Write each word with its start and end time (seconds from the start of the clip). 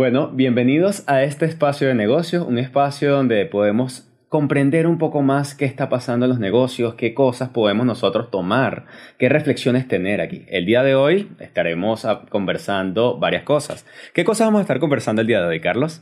Bueno, 0.00 0.30
bienvenidos 0.32 1.04
a 1.08 1.24
este 1.24 1.44
espacio 1.44 1.86
de 1.86 1.94
negocios, 1.94 2.46
un 2.48 2.56
espacio 2.56 3.12
donde 3.12 3.44
podemos 3.44 4.08
comprender 4.30 4.86
un 4.86 4.96
poco 4.96 5.20
más 5.20 5.54
qué 5.54 5.66
está 5.66 5.90
pasando 5.90 6.24
en 6.24 6.30
los 6.30 6.38
negocios, 6.38 6.94
qué 6.94 7.12
cosas 7.12 7.50
podemos 7.50 7.84
nosotros 7.84 8.30
tomar, 8.30 8.86
qué 9.18 9.28
reflexiones 9.28 9.86
tener 9.88 10.22
aquí. 10.22 10.46
El 10.48 10.64
día 10.64 10.82
de 10.82 10.94
hoy 10.94 11.30
estaremos 11.38 12.06
conversando 12.30 13.18
varias 13.18 13.42
cosas. 13.42 13.84
¿Qué 14.14 14.24
cosas 14.24 14.46
vamos 14.46 14.60
a 14.60 14.62
estar 14.62 14.80
conversando 14.80 15.20
el 15.20 15.28
día 15.28 15.42
de 15.42 15.48
hoy, 15.48 15.60
Carlos? 15.60 16.00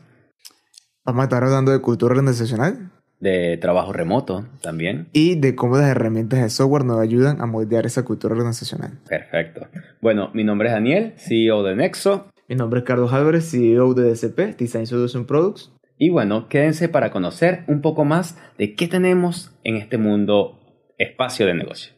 Vamos 1.04 1.22
a 1.22 1.24
estar 1.24 1.42
hablando 1.42 1.72
de 1.72 1.80
cultura 1.80 2.12
organizacional. 2.12 2.92
De 3.18 3.56
trabajo 3.56 3.92
remoto 3.92 4.46
también. 4.62 5.08
Y 5.12 5.40
de 5.40 5.56
cómo 5.56 5.76
las 5.76 5.88
herramientas 5.88 6.40
de 6.40 6.50
software 6.50 6.84
nos 6.84 7.00
ayudan 7.00 7.40
a 7.40 7.46
moldear 7.46 7.84
esa 7.84 8.04
cultura 8.04 8.36
organizacional. 8.36 9.00
Perfecto. 9.08 9.66
Bueno, 10.00 10.30
mi 10.34 10.44
nombre 10.44 10.68
es 10.68 10.74
Daniel, 10.74 11.14
CEO 11.16 11.64
de 11.64 11.74
Nexo. 11.74 12.28
Mi 12.50 12.56
nombre 12.56 12.80
es 12.80 12.86
Carlos 12.86 13.12
Álvarez, 13.12 13.50
CEO 13.50 13.92
de 13.92 14.08
DCP, 14.10 14.56
Design 14.56 14.86
Solution 14.86 15.26
Products. 15.26 15.70
Y 15.98 16.09
bueno, 16.09 16.48
quédense 16.48 16.88
para 16.88 17.10
conocer 17.10 17.64
un 17.66 17.82
poco 17.82 18.06
más 18.06 18.38
de 18.56 18.74
qué 18.74 18.88
tenemos 18.88 19.52
en 19.64 19.77
este 19.77 19.98
mundo 19.98 20.59
espacio 20.96 21.45
de 21.45 21.52
negocio. 21.52 21.92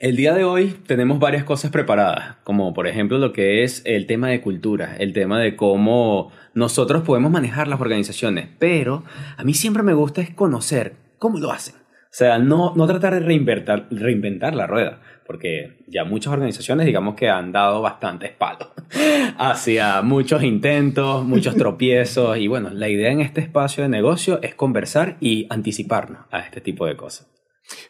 El 0.00 0.16
día 0.16 0.32
de 0.32 0.44
hoy 0.44 0.74
tenemos 0.86 1.18
varias 1.18 1.44
cosas 1.44 1.70
preparadas, 1.70 2.36
como 2.44 2.72
por 2.72 2.86
ejemplo 2.86 3.18
lo 3.18 3.34
que 3.34 3.64
es 3.64 3.82
el 3.84 4.06
tema 4.06 4.28
de 4.28 4.40
cultura, 4.40 4.96
el 4.96 5.12
tema 5.12 5.38
de 5.40 5.56
cómo 5.56 6.32
nosotros 6.54 7.02
podemos 7.02 7.30
manejar 7.30 7.68
las 7.68 7.82
organizaciones, 7.82 8.48
pero 8.58 9.04
a 9.36 9.44
mí 9.44 9.52
siempre 9.52 9.82
me 9.82 9.92
gusta 9.92 10.22
es 10.22 10.30
conocer 10.30 10.94
cómo 11.18 11.38
lo 11.38 11.52
hacen. 11.52 11.83
O 12.14 12.16
sea, 12.16 12.38
no, 12.38 12.72
no 12.76 12.86
tratar 12.86 13.14
de 13.14 13.18
reinventar, 13.18 13.88
reinventar 13.90 14.54
la 14.54 14.68
rueda, 14.68 15.00
porque 15.26 15.84
ya 15.88 16.04
muchas 16.04 16.32
organizaciones, 16.32 16.86
digamos 16.86 17.16
que 17.16 17.28
han 17.28 17.50
dado 17.50 17.82
bastantes 17.82 18.30
palos 18.30 18.68
hacia 19.36 20.00
muchos 20.00 20.44
intentos, 20.44 21.24
muchos 21.24 21.56
tropiezos, 21.56 22.38
y 22.38 22.46
bueno, 22.46 22.70
la 22.70 22.88
idea 22.88 23.10
en 23.10 23.20
este 23.20 23.40
espacio 23.40 23.82
de 23.82 23.88
negocio 23.88 24.40
es 24.42 24.54
conversar 24.54 25.16
y 25.18 25.48
anticiparnos 25.50 26.20
a 26.30 26.38
este 26.38 26.60
tipo 26.60 26.86
de 26.86 26.96
cosas. 26.96 27.26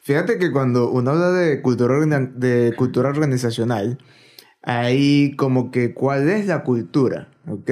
Fíjate 0.01 0.39
que 0.39 0.51
cuando 0.51 0.91
uno 0.91 1.11
habla 1.11 1.31
de 1.31 1.61
cultura, 1.61 1.95
de 2.35 2.73
cultura 2.79 3.11
organizacional, 3.11 3.99
hay 4.63 5.37
como 5.37 5.71
que 5.71 5.93
cuál 5.93 6.31
es 6.31 6.47
la 6.47 6.63
cultura, 6.63 7.29
¿ok? 7.47 7.71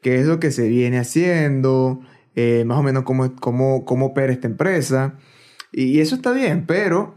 ¿Qué 0.00 0.18
es 0.18 0.24
lo 0.24 0.40
que 0.40 0.50
se 0.50 0.66
viene 0.66 0.96
haciendo? 0.98 2.00
Eh, 2.36 2.64
más 2.64 2.78
o 2.78 2.82
menos 2.82 3.02
cómo, 3.02 3.36
cómo, 3.36 3.84
cómo 3.84 4.06
opera 4.06 4.32
esta 4.32 4.48
empresa. 4.48 5.18
Y 5.76 6.00
eso 6.00 6.14
está 6.14 6.30
bien, 6.30 6.66
pero 6.66 7.16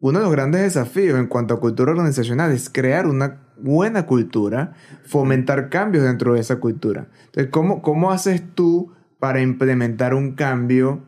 uno 0.00 0.18
de 0.18 0.24
los 0.24 0.32
grandes 0.32 0.62
desafíos 0.62 1.18
en 1.18 1.26
cuanto 1.26 1.54
a 1.54 1.60
cultura 1.60 1.92
organizacional 1.92 2.50
es 2.50 2.68
crear 2.68 3.06
una 3.06 3.46
buena 3.58 4.06
cultura, 4.06 4.74
fomentar 5.04 5.68
cambios 5.68 6.04
dentro 6.04 6.34
de 6.34 6.40
esa 6.40 6.56
cultura. 6.56 7.08
Entonces, 7.26 7.50
¿cómo, 7.52 7.80
cómo 7.80 8.10
haces 8.10 8.42
tú 8.54 8.92
para 9.20 9.40
implementar 9.40 10.14
un 10.14 10.34
cambio 10.34 11.04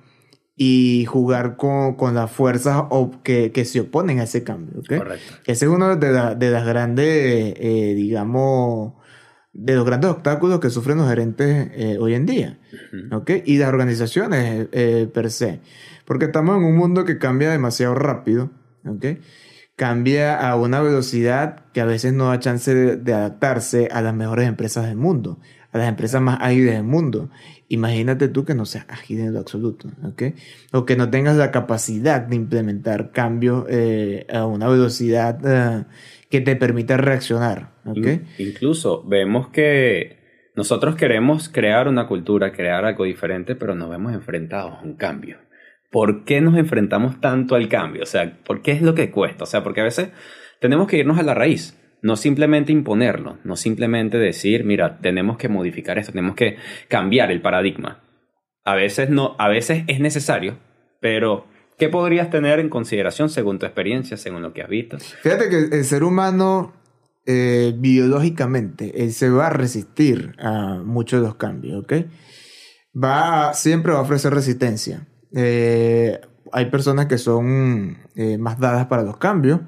y 0.55 1.05
jugar 1.07 1.57
con, 1.57 1.97
con 1.97 2.15
las 2.15 2.31
fuerzas 2.31 2.85
que, 3.25 3.51
que, 3.51 3.65
se 3.65 3.81
oponen 3.81 4.21
a 4.21 4.25
ese 4.25 4.45
cambio? 4.45 4.83
Correcto. 4.87 5.35
Ese 5.47 5.65
es 5.65 5.71
uno 5.71 5.97
de, 5.97 6.37
de 6.37 6.51
las 6.51 6.67
grandes, 6.67 7.55
eh, 7.59 7.95
digamos, 7.97 8.93
de 9.53 9.75
los 9.75 9.85
grandes 9.85 10.11
obstáculos 10.11 10.61
que 10.61 10.71
sufren 10.71 10.99
los 10.99 11.09
gerentes 11.09 11.71
eh, 11.75 11.99
hoy 12.01 12.15
en 12.15 12.27
día, 12.27 12.59
Y 13.45 13.59
las 13.59 13.69
organizaciones 13.69 14.69
eh, 14.73 15.09
per 15.13 15.31
se. 15.31 15.61
Porque 16.13 16.27
estamos 16.27 16.59
en 16.59 16.65
un 16.65 16.77
mundo 16.77 17.07
que 17.07 17.17
cambia 17.17 17.51
demasiado 17.51 17.95
rápido, 17.95 18.51
Cambia 19.77 20.47
a 20.47 20.57
una 20.57 20.83
velocidad 20.83 21.65
que 21.73 21.81
a 21.81 21.87
veces 21.87 22.13
no 22.13 22.27
da 22.27 22.39
chance 22.39 22.75
de, 22.75 23.15
adaptarse 23.15 23.89
a 23.91 24.03
las 24.03 24.15
mejores 24.15 24.47
empresas 24.47 24.87
del 24.87 24.99
mundo, 24.99 25.39
a 25.73 25.79
las 25.79 25.89
empresas 25.89 26.21
más 26.21 26.37
ágiles 26.43 26.75
del 26.75 26.85
mundo. 26.85 27.31
Imagínate 27.69 28.29
tú 28.29 28.45
que 28.45 28.55
no 28.55 28.67
seas 28.67 28.85
ágil 28.91 29.21
en 29.21 29.33
lo 29.33 29.41
absoluto, 29.41 29.89
O 30.73 30.85
que 30.85 30.97
no 30.97 31.09
tengas 31.09 31.39
la 31.39 31.51
capacidad 31.51 32.21
de 32.21 32.37
implementar 32.37 33.11
cambios 33.11 33.65
eh, 33.71 34.27
a 34.31 34.45
una 34.45 34.69
velocidad 34.69 35.39
eh, 35.43 35.87
que 36.29 36.43
te 36.43 36.57
permita 36.57 36.99
reaccionar, 36.99 37.73
Incluso 38.37 39.03
vemos 39.09 39.49
que 39.49 40.19
nosotros 40.57 40.95
queremos 40.95 41.49
crear 41.49 41.89
una 41.89 42.07
cultura, 42.07 42.53
crear 42.53 42.85
algo 42.85 43.05
diferente, 43.05 43.55
pero 43.57 43.75
nos 43.75 43.89
vemos 43.89 44.13
enfrentados 44.13 44.75
a 44.75 44.83
un 44.83 44.97
cambio. 44.97 45.39
¿Por 45.93 46.25
qué 46.25 46.41
nos 46.41 46.57
enfrentamos 46.57 47.21
tanto 47.21 47.55
al 47.55 47.69
cambio? 47.69 48.03
O 48.03 48.07
sea, 48.07 48.39
¿por 48.45 48.63
qué 48.63 48.73
es 48.73 48.83
lo 48.83 48.95
que 48.95 49.13
cuesta? 49.13 49.45
O 49.45 49.47
sea, 49.47 49.63
porque 49.63 49.83
a 49.83 49.85
veces 49.85 50.09
tenemos 50.59 50.89
que 50.89 50.97
irnos 50.97 51.19
a 51.19 51.23
la 51.23 51.35
raíz, 51.35 51.79
no 52.01 52.17
simplemente 52.17 52.73
imponerlo, 52.73 53.39
no 53.45 53.55
simplemente 53.57 54.19
decir, 54.19 54.65
mira, 54.65 54.99
tenemos 54.99 55.37
que 55.37 55.49
modificar 55.49 55.99
esto, 55.99 56.13
tenemos 56.13 56.35
que 56.35 56.57
cambiar 56.89 57.31
el 57.31 57.43
paradigma. 57.43 58.03
A 58.65 58.75
veces 58.75 59.11
no, 59.11 59.37
a 59.39 59.49
veces 59.49 59.85
es 59.87 60.01
necesario, 60.01 60.59
pero 61.01 61.47
¿qué 61.79 61.89
podrías 61.89 62.31
tener 62.31 62.59
en 62.59 62.71
consideración 62.71 63.29
según 63.29 63.59
tu 63.59 63.67
experiencia, 63.67 64.17
según 64.17 64.41
lo 64.41 64.55
que 64.55 64.63
has 64.63 64.69
visto? 64.69 64.99
Fíjate 64.99 65.51
que 65.51 65.77
el 65.77 65.85
ser 65.85 66.05
humano 66.05 66.73
eh, 67.27 67.75
biológicamente 67.77 69.05
él 69.05 69.13
se 69.13 69.29
va 69.29 69.49
a 69.49 69.51
resistir 69.51 70.35
a 70.39 70.81
muchos 70.83 71.21
de 71.21 71.27
los 71.27 71.37
cambios, 71.37 71.85
¿ok? 71.85 71.93
Va, 72.97 73.53
siempre 73.53 73.93
va 73.93 73.99
a 73.99 74.03
ofrecer 74.03 74.33
resistencia. 74.33 75.07
Eh, 75.35 76.21
hay 76.53 76.67
personas 76.67 77.07
que 77.07 77.19
son 77.19 77.99
eh, 78.15 78.39
más 78.39 78.59
dadas 78.59 78.87
para 78.87 79.03
los 79.03 79.17
cambios. 79.17 79.61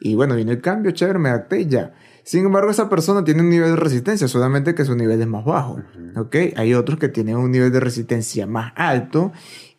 Y 0.00 0.14
bueno, 0.14 0.34
viene 0.34 0.52
el 0.52 0.60
cambio, 0.60 0.92
chévere, 0.92 1.18
me 1.18 1.28
adapté 1.28 1.60
y 1.60 1.66
ya. 1.66 1.92
Sin 2.22 2.46
embargo, 2.46 2.70
esa 2.70 2.88
persona 2.88 3.24
tiene 3.24 3.42
un 3.42 3.50
nivel 3.50 3.70
de 3.70 3.76
resistencia, 3.76 4.28
solamente 4.28 4.74
que 4.74 4.84
su 4.84 4.94
nivel 4.94 5.20
es 5.20 5.26
más 5.26 5.44
bajo. 5.44 5.80
¿Ok? 6.16 6.36
Hay 6.56 6.74
otros 6.74 6.98
que 6.98 7.08
tienen 7.08 7.36
un 7.36 7.50
nivel 7.50 7.72
de 7.72 7.80
resistencia 7.80 8.46
más 8.46 8.72
alto 8.76 9.32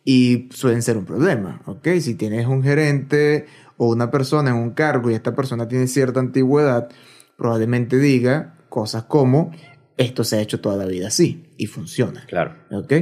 y 0.04 0.48
suelen 0.52 0.82
ser 0.82 0.96
un 0.96 1.04
problema. 1.04 1.62
¿Ok? 1.66 1.88
Si 2.00 2.14
tienes 2.14 2.46
un 2.46 2.62
gerente 2.62 3.46
o 3.76 3.88
una 3.88 4.10
persona 4.10 4.50
en 4.50 4.56
un 4.56 4.70
cargo 4.72 5.10
y 5.10 5.14
esta 5.14 5.34
persona 5.34 5.66
tiene 5.66 5.86
cierta 5.86 6.20
antigüedad, 6.20 6.88
probablemente 7.36 7.98
diga 7.98 8.54
cosas 8.68 9.04
como 9.04 9.50
esto 9.96 10.24
se 10.24 10.36
ha 10.36 10.40
hecho 10.40 10.60
toda 10.60 10.76
la 10.76 10.86
vida 10.86 11.08
así 11.08 11.46
y 11.56 11.66
funciona. 11.66 12.24
Claro. 12.26 12.54
¿Ok? 12.70 12.92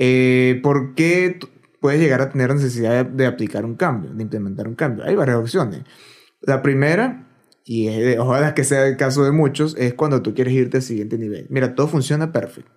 Eh, 0.00 0.60
¿Por 0.62 0.94
qué 0.94 1.40
puedes 1.80 2.00
llegar 2.00 2.20
a 2.20 2.30
tener 2.30 2.54
necesidad 2.54 3.04
de, 3.04 3.26
aplicar 3.26 3.64
un 3.64 3.74
cambio, 3.74 4.14
de 4.14 4.22
implementar 4.22 4.68
un 4.68 4.76
cambio? 4.76 5.04
Hay 5.04 5.16
varias 5.16 5.38
opciones. 5.38 5.82
La 6.40 6.62
primera, 6.62 7.28
y 7.64 8.16
ojalá 8.16 8.54
que 8.54 8.62
sea 8.62 8.86
el 8.86 8.96
caso 8.96 9.24
de 9.24 9.32
muchos, 9.32 9.76
es 9.76 9.94
cuando 9.94 10.22
tú 10.22 10.34
quieres 10.34 10.54
irte 10.54 10.76
al 10.76 10.84
siguiente 10.84 11.18
nivel. 11.18 11.46
Mira, 11.50 11.74
todo 11.74 11.88
funciona 11.88 12.32
perfecto, 12.32 12.70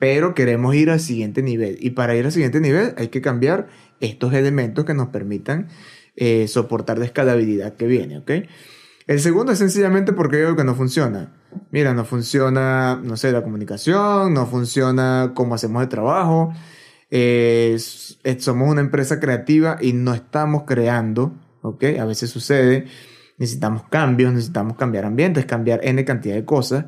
pero 0.00 0.34
queremos 0.34 0.74
ir 0.74 0.90
al 0.90 0.98
siguiente 0.98 1.42
nivel. 1.42 1.78
Y 1.80 1.90
para 1.90 2.16
ir 2.16 2.24
al 2.24 2.32
siguiente 2.32 2.60
nivel 2.60 2.92
hay 2.96 3.06
que 3.06 3.22
cambiar 3.22 3.68
estos 4.00 4.34
elementos 4.34 4.84
que 4.84 4.94
nos 4.94 5.10
permitan 5.10 5.68
eh, 6.16 6.48
soportar 6.48 6.98
la 6.98 7.04
escalabilidad 7.04 7.76
que 7.76 7.86
viene, 7.86 8.18
¿ok? 8.18 8.30
El 9.06 9.20
segundo 9.20 9.52
es 9.52 9.58
sencillamente 9.58 10.12
porque 10.12 10.42
algo 10.42 10.56
que 10.56 10.64
no 10.64 10.74
funciona. 10.74 11.32
Mira, 11.70 11.94
no 11.94 12.04
funciona, 12.04 13.00
no 13.02 13.16
sé, 13.16 13.32
la 13.32 13.42
comunicación, 13.42 14.34
no 14.34 14.46
funciona 14.46 15.32
cómo 15.34 15.54
hacemos 15.54 15.82
el 15.82 15.88
trabajo. 15.88 16.52
somos 18.38 18.70
una 18.70 18.80
empresa 18.80 19.20
creativa 19.20 19.78
y 19.80 19.92
no 19.92 20.14
estamos 20.14 20.64
creando, 20.66 21.32
¿ok? 21.62 21.84
A 22.00 22.04
veces 22.04 22.30
sucede, 22.30 22.86
necesitamos 23.38 23.84
cambios, 23.90 24.32
necesitamos 24.32 24.76
cambiar 24.76 25.04
ambientes, 25.04 25.46
cambiar 25.46 25.80
N 25.82 26.04
cantidad 26.04 26.34
de 26.34 26.44
cosas. 26.44 26.86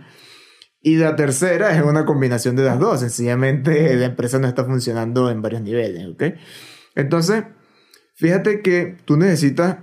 Y 0.80 0.96
la 0.96 1.16
tercera 1.16 1.74
es 1.74 1.82
una 1.82 2.04
combinación 2.04 2.56
de 2.56 2.64
las 2.64 2.78
dos, 2.78 3.00
sencillamente 3.00 3.96
la 3.96 4.04
empresa 4.04 4.38
no 4.38 4.46
está 4.46 4.64
funcionando 4.64 5.30
en 5.30 5.40
varios 5.40 5.62
niveles, 5.62 6.06
¿ok? 6.06 6.24
Entonces, 6.94 7.44
fíjate 8.14 8.60
que 8.60 8.96
tú 9.06 9.16
necesitas, 9.16 9.78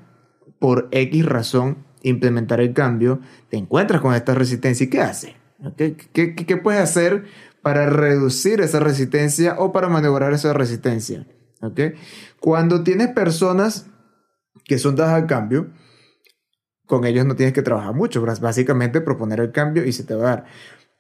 por 0.59 0.89
X 0.91 1.25
razón, 1.25 1.87
implementar 2.03 2.61
el 2.61 2.73
cambio, 2.73 3.19
te 3.49 3.57
encuentras 3.57 4.01
con 4.01 4.13
esta 4.13 4.33
resistencia 4.33 4.85
y 4.85 4.89
¿qué 4.89 5.01
haces? 5.01 5.35
¿Qué, 5.77 5.95
qué, 6.13 6.57
puedes 6.57 6.81
hacer 6.81 7.25
para 7.61 7.87
reducir 7.87 8.61
esa 8.61 8.79
resistencia 8.79 9.55
o 9.59 9.71
para 9.71 9.89
maniobrar 9.89 10.33
esa 10.33 10.53
resistencia? 10.53 11.27
¿Okay? 11.61 11.93
Cuando 12.39 12.83
tienes 12.83 13.09
personas 13.09 13.87
que 14.65 14.79
son 14.79 14.95
dadas 14.95 15.13
al 15.13 15.27
cambio, 15.27 15.71
con 16.87 17.05
ellos 17.05 17.25
no 17.25 17.35
tienes 17.35 17.53
que 17.53 17.61
trabajar 17.61 17.93
mucho, 17.93 18.21
básicamente 18.21 19.01
proponer 19.01 19.39
el 19.39 19.51
cambio 19.51 19.85
y 19.85 19.93
se 19.93 20.03
te 20.03 20.15
va 20.15 20.23
a 20.23 20.35
dar. 20.35 20.45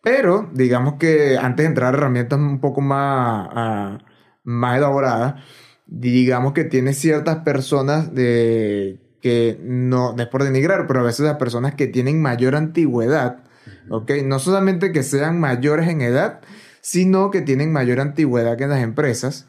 Pero 0.01 0.49
digamos 0.53 0.95
que 0.95 1.37
antes 1.37 1.63
de 1.63 1.67
entrar 1.67 1.93
a 1.93 1.97
herramientas 1.97 2.39
un 2.39 2.59
poco 2.59 2.81
más, 2.81 3.99
más 4.43 4.77
elaboradas, 4.77 5.43
digamos 5.85 6.53
que 6.53 6.63
tienes 6.63 6.97
ciertas 6.97 7.37
personas 7.39 8.13
de 8.13 8.99
que 9.21 9.59
no, 9.61 10.15
es 10.17 10.27
por 10.27 10.43
denigrar, 10.43 10.87
pero 10.87 11.01
a 11.01 11.03
veces 11.03 11.25
las 11.25 11.37
personas 11.37 11.75
que 11.75 11.87
tienen 11.87 12.21
mayor 12.21 12.55
antigüedad, 12.55 13.43
¿ok? 13.89 14.11
No 14.25 14.39
solamente 14.39 14.91
que 14.91 15.03
sean 15.03 15.39
mayores 15.39 15.87
en 15.87 16.01
edad, 16.01 16.41
sino 16.81 17.31
que 17.31 17.41
tienen 17.41 17.71
mayor 17.71 17.99
antigüedad 17.99 18.57
que 18.57 18.63
en 18.63 18.71
las 18.71 18.81
empresas, 18.81 19.47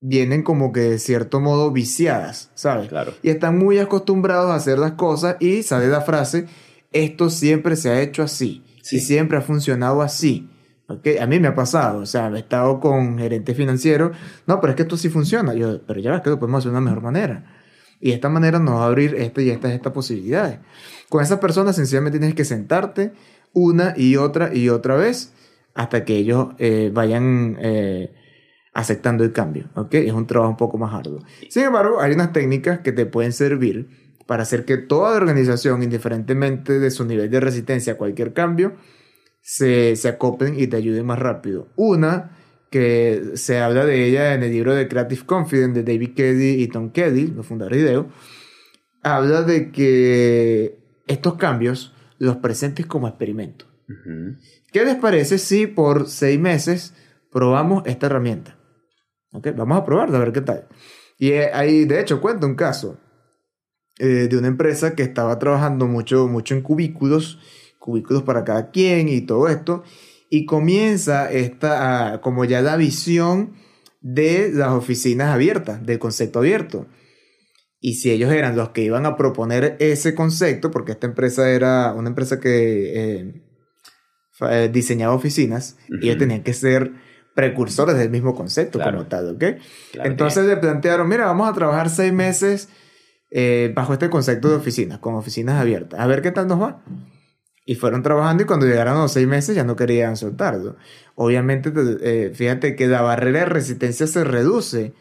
vienen 0.00 0.42
como 0.42 0.72
que 0.72 0.80
de 0.80 0.98
cierto 0.98 1.40
modo 1.40 1.72
viciadas, 1.72 2.50
¿sabes? 2.54 2.88
Claro. 2.88 3.14
Y 3.22 3.30
están 3.30 3.58
muy 3.58 3.78
acostumbrados 3.78 4.50
a 4.50 4.56
hacer 4.56 4.78
las 4.78 4.92
cosas 4.92 5.36
y 5.40 5.62
sale 5.62 5.88
la 5.88 6.02
frase, 6.02 6.46
esto 6.92 7.30
siempre 7.30 7.76
se 7.76 7.90
ha 7.90 8.00
hecho 8.00 8.22
así 8.22 8.62
Sí. 8.82 8.96
y 8.96 9.00
siempre 9.00 9.38
ha 9.38 9.40
funcionado 9.40 10.02
así. 10.02 10.48
¿ok? 10.88 11.08
A 11.20 11.26
mí 11.26 11.40
me 11.40 11.48
ha 11.48 11.54
pasado, 11.54 12.00
o 12.00 12.06
sea, 12.06 12.28
he 12.28 12.38
estado 12.38 12.78
con 12.78 13.18
gerente 13.18 13.54
financiero, 13.54 14.12
no, 14.46 14.60
pero 14.60 14.70
es 14.70 14.76
que 14.76 14.82
esto 14.82 14.96
sí 14.96 15.08
funciona. 15.08 15.54
Yo, 15.54 15.80
pero 15.84 15.98
ya 15.98 16.12
ves 16.12 16.20
que 16.20 16.30
lo 16.30 16.38
podemos 16.38 16.60
hacer 16.60 16.70
de 16.70 16.78
una 16.78 16.88
mejor 16.88 17.02
manera. 17.02 17.55
Y 18.00 18.08
de 18.10 18.14
esta 18.14 18.28
manera 18.28 18.58
nos 18.58 18.76
va 18.76 18.84
a 18.84 18.86
abrir 18.86 19.14
esta 19.14 19.42
y 19.42 19.50
estas 19.50 19.72
estas 19.72 19.92
posibilidades. 19.92 20.58
Con 21.08 21.22
esas 21.22 21.38
personas 21.38 21.76
sencillamente 21.76 22.18
tienes 22.18 22.36
que 22.36 22.44
sentarte 22.44 23.12
una 23.52 23.94
y 23.96 24.16
otra 24.16 24.54
y 24.54 24.68
otra 24.68 24.96
vez 24.96 25.32
hasta 25.74 26.04
que 26.04 26.16
ellos 26.16 26.48
eh, 26.58 26.90
vayan 26.92 27.56
eh, 27.60 28.14
aceptando 28.72 29.24
el 29.24 29.32
cambio. 29.32 29.70
¿ok? 29.74 29.94
Es 29.94 30.12
un 30.12 30.26
trabajo 30.26 30.50
un 30.50 30.56
poco 30.56 30.78
más 30.78 30.94
arduo. 30.94 31.20
Sin 31.48 31.64
embargo, 31.64 32.00
hay 32.00 32.12
unas 32.12 32.32
técnicas 32.32 32.80
que 32.80 32.92
te 32.92 33.06
pueden 33.06 33.32
servir 33.32 33.88
para 34.26 34.42
hacer 34.42 34.64
que 34.64 34.76
toda 34.76 35.16
organización, 35.16 35.82
indiferentemente 35.82 36.78
de 36.78 36.90
su 36.90 37.04
nivel 37.04 37.30
de 37.30 37.40
resistencia 37.40 37.94
a 37.94 37.96
cualquier 37.96 38.32
cambio, 38.32 38.74
se, 39.40 39.96
se 39.96 40.08
acoplen 40.08 40.58
y 40.58 40.66
te 40.66 40.76
ayuden 40.76 41.06
más 41.06 41.18
rápido. 41.18 41.68
Una 41.76 42.35
que 42.70 43.32
se 43.34 43.58
habla 43.58 43.84
de 43.84 44.06
ella 44.06 44.34
en 44.34 44.42
el 44.42 44.52
libro 44.52 44.74
de 44.74 44.88
Creative 44.88 45.22
Confidence 45.24 45.82
de 45.82 45.92
David 45.92 46.14
Kelly 46.14 46.62
y 46.62 46.68
Tom 46.68 46.90
Kelly, 46.90 47.28
los 47.28 47.46
fundadores 47.46 47.82
de 47.82 47.90
IDEO, 47.90 48.08
habla 49.02 49.42
de 49.42 49.70
que 49.70 50.78
estos 51.06 51.34
cambios 51.34 51.94
los 52.18 52.36
presentes 52.36 52.86
como 52.86 53.08
experimento. 53.08 53.66
Ujú. 53.88 54.36
¿Qué 54.72 54.84
les 54.84 54.96
parece 54.96 55.38
si 55.38 55.66
por 55.66 56.08
seis 56.08 56.38
meses 56.40 56.94
probamos 57.30 57.82
esta 57.86 58.06
herramienta? 58.06 58.58
¿Ok? 59.32 59.48
Vamos 59.56 59.78
a 59.78 59.84
probarla, 59.84 60.18
a 60.18 60.20
ver 60.20 60.32
qué 60.32 60.40
tal. 60.40 60.66
Y 61.18 61.30
eh, 61.30 61.50
ahí, 61.52 61.84
de 61.84 62.00
hecho, 62.00 62.20
cuento 62.20 62.46
un 62.46 62.56
caso 62.56 62.98
eh, 63.98 64.28
de 64.28 64.36
una 64.36 64.48
empresa 64.48 64.94
que 64.94 65.02
estaba 65.02 65.38
trabajando 65.38 65.86
mucho, 65.86 66.26
mucho 66.28 66.54
en 66.54 66.62
cubículos, 66.62 67.38
cubículos 67.78 68.22
para 68.22 68.44
cada 68.44 68.70
quien 68.70 69.08
y 69.08 69.22
todo 69.22 69.48
esto, 69.48 69.84
y 70.30 70.44
comienza 70.46 71.30
esta, 71.30 72.20
como 72.22 72.44
ya 72.44 72.60
la 72.62 72.76
visión 72.76 73.54
de 74.00 74.50
las 74.52 74.70
oficinas 74.70 75.28
abiertas, 75.34 75.84
del 75.84 75.98
concepto 75.98 76.40
abierto. 76.40 76.86
Y 77.80 77.94
si 77.94 78.10
ellos 78.10 78.32
eran 78.32 78.56
los 78.56 78.70
que 78.70 78.82
iban 78.82 79.06
a 79.06 79.16
proponer 79.16 79.76
ese 79.80 80.14
concepto, 80.14 80.70
porque 80.70 80.92
esta 80.92 81.06
empresa 81.06 81.50
era 81.50 81.92
una 81.92 82.08
empresa 82.08 82.40
que 82.40 83.20
eh, 83.20 83.42
eh, 84.50 84.70
diseñaba 84.72 85.14
oficinas, 85.14 85.76
Ujú. 85.88 85.98
ellos 86.02 86.18
tenían 86.18 86.42
que 86.42 86.52
ser 86.52 86.92
precursores 87.34 87.96
del 87.96 88.10
mismo 88.10 88.34
concepto 88.34 88.78
Claro. 88.78 88.98
como 88.98 89.08
tal, 89.08 89.34
¿ok? 89.34 89.44
Claro 89.92 90.10
Entonces 90.10 90.46
le 90.46 90.56
plantearon, 90.56 91.08
mira, 91.08 91.26
vamos 91.26 91.48
a 91.48 91.52
trabajar 91.52 91.90
seis 91.90 92.12
meses 92.12 92.68
eh, 93.30 93.72
bajo 93.74 93.92
este 93.92 94.08
concepto 94.08 94.48
de 94.48 94.56
oficinas, 94.56 94.98
con 94.98 95.14
oficinas 95.14 95.60
abiertas, 95.60 96.00
a 96.00 96.06
ver 96.06 96.22
qué 96.22 96.30
tal 96.30 96.46
nos 96.48 96.60
va. 96.60 96.82
Y 97.68 97.74
fueron 97.74 98.02
trabajando 98.02 98.44
y 98.44 98.46
cuando 98.46 98.64
llegaron 98.64 98.96
a 98.96 99.02
los 99.02 99.12
seis 99.12 99.26
meses 99.26 99.54
ya 99.56 99.64
no 99.64 99.74
querían 99.76 100.16
soltarlo. 100.16 100.76
Obviamente, 101.16 101.72
te- 101.72 102.26
eh, 102.26 102.30
fíjate 102.32 102.76
que 102.76 102.86
la 102.86 103.02
barrera 103.02 103.40
de 103.40 103.46
resistencia 103.46 104.06
se 104.06 104.22
reduce 104.24 104.94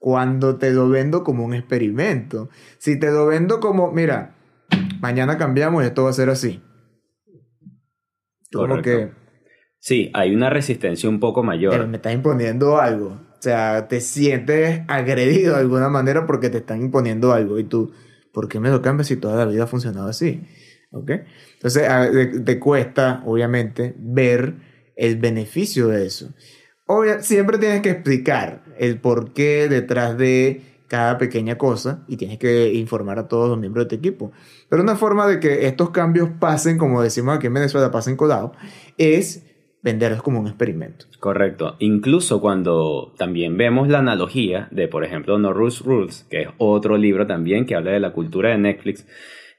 cuando 0.00 0.56
te 0.56 0.72
lo 0.72 0.88
vendo 0.88 1.22
como 1.22 1.44
un 1.44 1.54
experimento. 1.54 2.50
Si 2.78 2.98
te 2.98 3.10
lo 3.12 3.26
vendo 3.26 3.60
como, 3.60 3.92
mira, 3.92 4.34
mañana 5.00 5.38
cambiamos 5.38 5.84
y 5.84 5.86
esto 5.86 6.04
va 6.04 6.10
a 6.10 6.12
ser 6.14 6.28
así. 6.28 6.60
Como 8.52 8.82
que 8.82 9.10
Sí, 9.80 10.10
hay 10.12 10.34
una 10.34 10.50
resistencia 10.50 11.08
un 11.08 11.20
poco 11.20 11.40
pero 11.42 11.46
mayor. 11.46 11.86
me 11.86 11.96
estás 11.98 12.12
imponiendo 12.12 12.78
algo. 12.78 13.10
O 13.38 13.40
sea, 13.42 13.86
te 13.86 14.00
sientes 14.00 14.82
agredido 14.88 15.54
de 15.54 15.60
alguna 15.60 15.88
manera 15.88 16.26
porque 16.26 16.50
te 16.50 16.58
están 16.58 16.82
imponiendo 16.82 17.32
algo. 17.32 17.60
Y 17.60 17.64
tú, 17.64 17.92
¿por 18.32 18.48
qué 18.48 18.58
me 18.58 18.70
lo 18.70 18.82
cambias 18.82 19.06
si 19.06 19.16
toda 19.16 19.36
la 19.36 19.44
vida 19.50 19.64
ha 19.64 19.66
funcionado 19.68 20.08
así? 20.08 20.42
¿Ok? 20.90 21.10
Entonces, 21.54 22.44
te 22.44 22.58
cuesta, 22.58 23.22
obviamente, 23.26 23.94
ver 23.98 24.54
el 24.96 25.16
beneficio 25.16 25.88
de 25.88 26.06
eso. 26.06 26.30
Obvia- 26.86 27.20
siempre 27.20 27.58
tienes 27.58 27.82
que 27.82 27.90
explicar 27.90 28.64
el 28.78 28.98
porqué 28.98 29.68
detrás 29.68 30.16
de 30.16 30.62
cada 30.88 31.18
pequeña 31.18 31.58
cosa 31.58 32.04
y 32.08 32.16
tienes 32.16 32.38
que 32.38 32.72
informar 32.72 33.18
a 33.18 33.28
todos 33.28 33.50
los 33.50 33.58
miembros 33.58 33.84
de 33.84 33.88
tu 33.90 33.94
equipo. 33.96 34.32
Pero 34.70 34.82
una 34.82 34.96
forma 34.96 35.26
de 35.26 35.38
que 35.38 35.66
estos 35.66 35.90
cambios 35.90 36.30
pasen, 36.40 36.78
como 36.78 37.02
decimos 37.02 37.36
aquí 37.36 37.46
en 37.46 37.54
Venezuela, 37.54 37.90
pasen 37.90 38.16
colado, 38.16 38.52
es 38.96 39.44
venderlos 39.82 40.22
como 40.22 40.40
un 40.40 40.46
experimento. 40.46 41.04
Correcto. 41.20 41.76
Incluso 41.78 42.40
cuando 42.40 43.14
también 43.18 43.58
vemos 43.58 43.88
la 43.88 43.98
analogía 43.98 44.68
de, 44.70 44.88
por 44.88 45.04
ejemplo, 45.04 45.38
No 45.38 45.52
Rules 45.52 45.80
Rules, 45.80 46.26
que 46.30 46.42
es 46.42 46.48
otro 46.56 46.96
libro 46.96 47.26
también 47.26 47.66
que 47.66 47.74
habla 47.74 47.90
de 47.92 48.00
la 48.00 48.12
cultura 48.14 48.48
de 48.50 48.58
Netflix, 48.58 49.06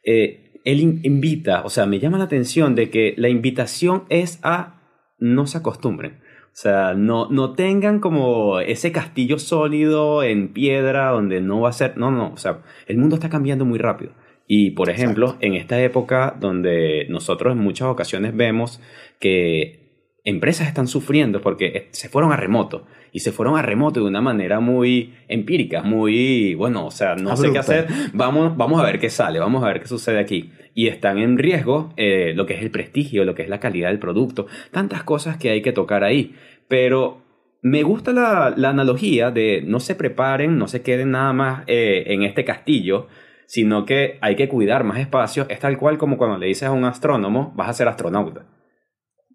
eh, 0.04 0.49
él 0.72 0.80
in- 0.80 1.00
invita, 1.04 1.64
o 1.64 1.70
sea, 1.70 1.86
me 1.86 2.00
llama 2.00 2.18
la 2.18 2.26
atención 2.26 2.76
de 2.76 2.90
que 2.90 3.14
la 3.18 3.30
invitación 3.30 4.04
es 4.10 4.40
a 4.44 4.82
no 5.18 5.48
se 5.48 5.58
acostumbren. 5.58 6.20
O 6.46 6.62
sea, 6.62 6.94
no, 6.94 7.30
no 7.30 7.54
tengan 7.54 8.00
como 8.00 8.60
ese 8.60 8.92
castillo 8.92 9.40
sólido 9.40 10.24
en 10.24 10.52
piedra 10.52 11.12
donde 11.12 11.42
no 11.42 11.62
va 11.62 11.70
a 11.70 11.74
ser... 11.74 11.98
No, 11.98 12.12
no, 12.12 12.34
o 12.34 12.38
sea, 12.38 12.64
el 12.88 12.98
mundo 12.98 13.16
está 13.16 13.30
cambiando 13.30 13.66
muy 13.66 13.80
rápido. 13.80 14.12
Y, 14.48 14.72
por 14.72 14.90
ejemplo, 14.90 15.38
en 15.42 15.54
esta 15.54 15.80
época 15.82 16.36
donde 16.40 17.06
nosotros 17.08 17.54
en 17.54 17.60
muchas 17.60 17.88
ocasiones 17.88 18.36
vemos 18.36 18.82
que 19.20 19.89
empresas 20.24 20.68
están 20.68 20.88
sufriendo 20.88 21.42
porque 21.42 21.88
se 21.92 22.10
fueron 22.10 22.32
a 22.32 22.38
remoto 22.38 22.86
y 23.12 23.20
se 23.20 23.32
fueron 23.32 23.58
a 23.58 23.62
remoto 23.62 24.02
de 24.02 24.08
una 24.08 24.22
manera 24.22 24.60
muy 24.60 25.16
empírica, 25.28 25.82
muy, 25.82 26.54
bueno, 26.56 26.86
o 26.86 26.92
sea, 26.92 27.16
no 27.16 27.36
sé 27.36 27.52
qué 27.52 27.60
Abrupta. 27.60 27.60
hacer, 27.60 27.88
vamos, 28.14 28.56
vamos 28.58 28.80
a 28.80 28.84
ver 28.84 29.00
qué 29.00 29.10
sale, 29.10 29.40
vamos 29.40 29.64
a 29.64 29.68
ver 29.68 29.80
qué 29.80 29.88
sucede 29.88 30.20
aquí. 30.20 30.52
Y 30.76 30.88
están 30.88 31.18
en 31.18 31.38
riesgo 31.38 31.94
eh, 31.98 32.34
lo 32.36 32.46
que 32.46 32.54
es 32.54 32.62
el 32.62 32.72
prestigio, 32.72 33.26
lo 33.26 33.36
que 33.36 33.44
es 33.44 33.50
la 33.50 33.60
calidad 33.60 33.90
del 33.90 34.00
producto, 34.00 34.48
tantas 34.72 35.04
cosas 35.04 35.38
que 35.38 35.50
hay 35.50 35.62
que 35.62 35.72
tocar 35.72 36.04
ahí. 36.04 36.36
Pero 36.68 37.24
me 37.62 37.84
gusta 37.84 38.14
la, 38.14 38.54
la 38.56 38.70
analogía 38.70 39.32
de 39.32 39.64
no 39.66 39.80
se 39.80 39.96
preparen, 39.96 40.58
no 40.58 40.68
se 40.68 40.82
queden 40.82 41.12
nada 41.12 41.34
más 41.34 41.64
eh, 41.68 42.04
en 42.08 42.24
este 42.24 42.46
castillo, 42.46 43.08
sino 43.48 43.86
que 43.86 44.20
hay 44.22 44.36
que 44.36 44.48
cuidar 44.48 44.84
más 44.84 45.00
espacios. 45.00 45.48
Es 45.50 45.60
tal 45.60 45.78
cual 45.78 45.98
como 45.98 46.18
cuando 46.18 46.38
le 46.38 46.46
dices 46.46 46.70
a 46.70 46.72
un 46.72 46.86
astrónomo, 46.86 47.52
vas 47.56 47.70
a 47.70 47.74
ser 47.74 47.88
astronauta. 47.88 48.46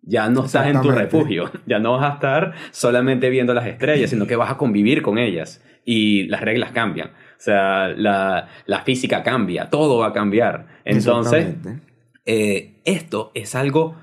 Ya 0.06 0.28
no 0.28 0.44
estás 0.44 0.66
en 0.66 0.72
tu 0.82 0.88
refugio, 0.90 1.50
ya 1.66 1.78
no 1.78 1.92
vas 1.92 2.10
a 2.10 2.14
estar 2.14 2.52
solamente 2.70 3.30
viendo 3.30 3.54
las 3.54 3.66
estrellas, 3.66 4.10
sino 4.10 4.26
que 4.26 4.36
vas 4.36 4.50
a 4.50 4.56
convivir 4.56 5.02
con 5.02 5.18
ellas 5.18 5.64
y 5.84 6.24
las 6.28 6.40
reglas 6.42 6.72
cambian. 6.72 7.08
O 7.08 7.40
sea, 7.44 7.88
la, 7.88 8.48
la 8.66 8.82
física 8.82 9.22
cambia, 9.22 9.70
todo 9.70 9.98
va 9.98 10.08
a 10.08 10.12
cambiar. 10.12 10.66
Entonces, 10.84 11.44
eh, 12.26 12.74
esto 12.84 13.30
es 13.34 13.54
algo 13.54 13.96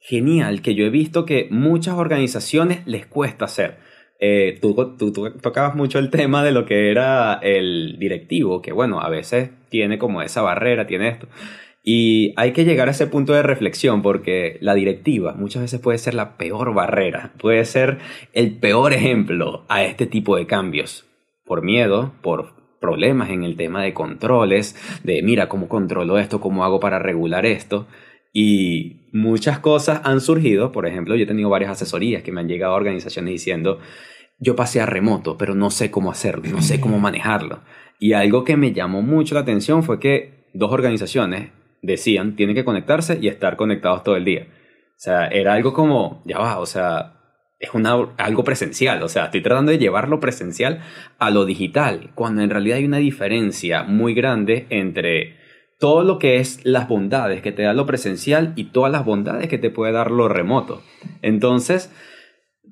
genial 0.00 0.62
que 0.62 0.74
yo 0.74 0.84
he 0.86 0.90
visto 0.90 1.24
que 1.26 1.48
muchas 1.50 1.94
organizaciones 1.94 2.86
les 2.86 3.06
cuesta 3.06 3.44
hacer. 3.44 3.76
Eh, 4.20 4.58
tú, 4.60 4.74
tú- 4.98 5.12
tú 5.12 5.30
tocabas 5.40 5.76
mucho 5.76 5.98
el 6.00 6.10
tema 6.10 6.42
de 6.42 6.50
lo 6.50 6.64
que 6.66 6.90
era 6.90 7.34
el 7.42 7.98
directivo, 8.00 8.60
que 8.62 8.72
bueno, 8.72 9.00
a 9.00 9.08
veces 9.08 9.50
tiene 9.68 9.98
como 9.98 10.22
esa 10.22 10.42
barrera, 10.42 10.86
tiene 10.86 11.08
esto. 11.08 11.28
Y 11.90 12.34
hay 12.36 12.52
que 12.52 12.66
llegar 12.66 12.88
a 12.88 12.90
ese 12.90 13.06
punto 13.06 13.32
de 13.32 13.42
reflexión 13.42 14.02
porque 14.02 14.58
la 14.60 14.74
directiva 14.74 15.32
muchas 15.32 15.62
veces 15.62 15.80
puede 15.80 15.96
ser 15.96 16.12
la 16.12 16.36
peor 16.36 16.74
barrera, 16.74 17.32
puede 17.38 17.64
ser 17.64 17.96
el 18.34 18.58
peor 18.58 18.92
ejemplo 18.92 19.64
a 19.70 19.82
este 19.82 20.04
tipo 20.04 20.36
de 20.36 20.46
cambios. 20.46 21.06
Por 21.46 21.62
miedo, 21.62 22.12
por 22.20 22.76
problemas 22.78 23.30
en 23.30 23.42
el 23.42 23.56
tema 23.56 23.82
de 23.82 23.94
controles, 23.94 24.76
de 25.02 25.22
mira 25.22 25.48
cómo 25.48 25.66
controlo 25.66 26.18
esto, 26.18 26.42
cómo 26.42 26.62
hago 26.62 26.78
para 26.78 26.98
regular 26.98 27.46
esto. 27.46 27.86
Y 28.34 29.08
muchas 29.14 29.58
cosas 29.58 30.02
han 30.04 30.20
surgido, 30.20 30.72
por 30.72 30.86
ejemplo, 30.86 31.16
yo 31.16 31.22
he 31.22 31.26
tenido 31.26 31.48
varias 31.48 31.70
asesorías 31.70 32.22
que 32.22 32.32
me 32.32 32.42
han 32.42 32.48
llegado 32.48 32.74
a 32.74 32.76
organizaciones 32.76 33.32
diciendo, 33.32 33.78
yo 34.38 34.54
pasé 34.56 34.82
a 34.82 34.84
remoto, 34.84 35.38
pero 35.38 35.54
no 35.54 35.70
sé 35.70 35.90
cómo 35.90 36.10
hacerlo, 36.10 36.50
no 36.50 36.60
sé 36.60 36.82
cómo 36.82 36.98
manejarlo. 36.98 37.60
Y 37.98 38.12
algo 38.12 38.44
que 38.44 38.58
me 38.58 38.74
llamó 38.74 39.00
mucho 39.00 39.34
la 39.34 39.40
atención 39.40 39.82
fue 39.82 39.98
que 39.98 40.50
dos 40.52 40.70
organizaciones 40.70 41.52
decían, 41.88 42.36
tienen 42.36 42.54
que 42.54 42.64
conectarse 42.64 43.18
y 43.20 43.28
estar 43.28 43.56
conectados 43.56 44.04
todo 44.04 44.16
el 44.16 44.24
día. 44.24 44.46
O 44.50 45.00
sea, 45.00 45.26
era 45.26 45.54
algo 45.54 45.72
como, 45.72 46.22
ya 46.24 46.38
va, 46.38 46.58
o 46.58 46.66
sea, 46.66 47.14
es 47.58 47.74
una, 47.74 47.94
algo 48.18 48.44
presencial, 48.44 49.02
o 49.02 49.08
sea, 49.08 49.26
estoy 49.26 49.42
tratando 49.42 49.72
de 49.72 49.78
llevarlo 49.78 50.20
presencial 50.20 50.80
a 51.18 51.30
lo 51.30 51.44
digital, 51.44 52.10
cuando 52.14 52.42
en 52.42 52.50
realidad 52.50 52.78
hay 52.78 52.84
una 52.84 52.98
diferencia 52.98 53.82
muy 53.82 54.14
grande 54.14 54.66
entre 54.70 55.36
todo 55.78 56.02
lo 56.02 56.18
que 56.18 56.36
es 56.38 56.64
las 56.64 56.88
bondades 56.88 57.42
que 57.42 57.52
te 57.52 57.62
da 57.62 57.72
lo 57.72 57.86
presencial 57.86 58.52
y 58.56 58.64
todas 58.64 58.92
las 58.92 59.04
bondades 59.04 59.48
que 59.48 59.58
te 59.58 59.70
puede 59.70 59.92
dar 59.92 60.10
lo 60.10 60.28
remoto. 60.28 60.82
Entonces, 61.22 61.92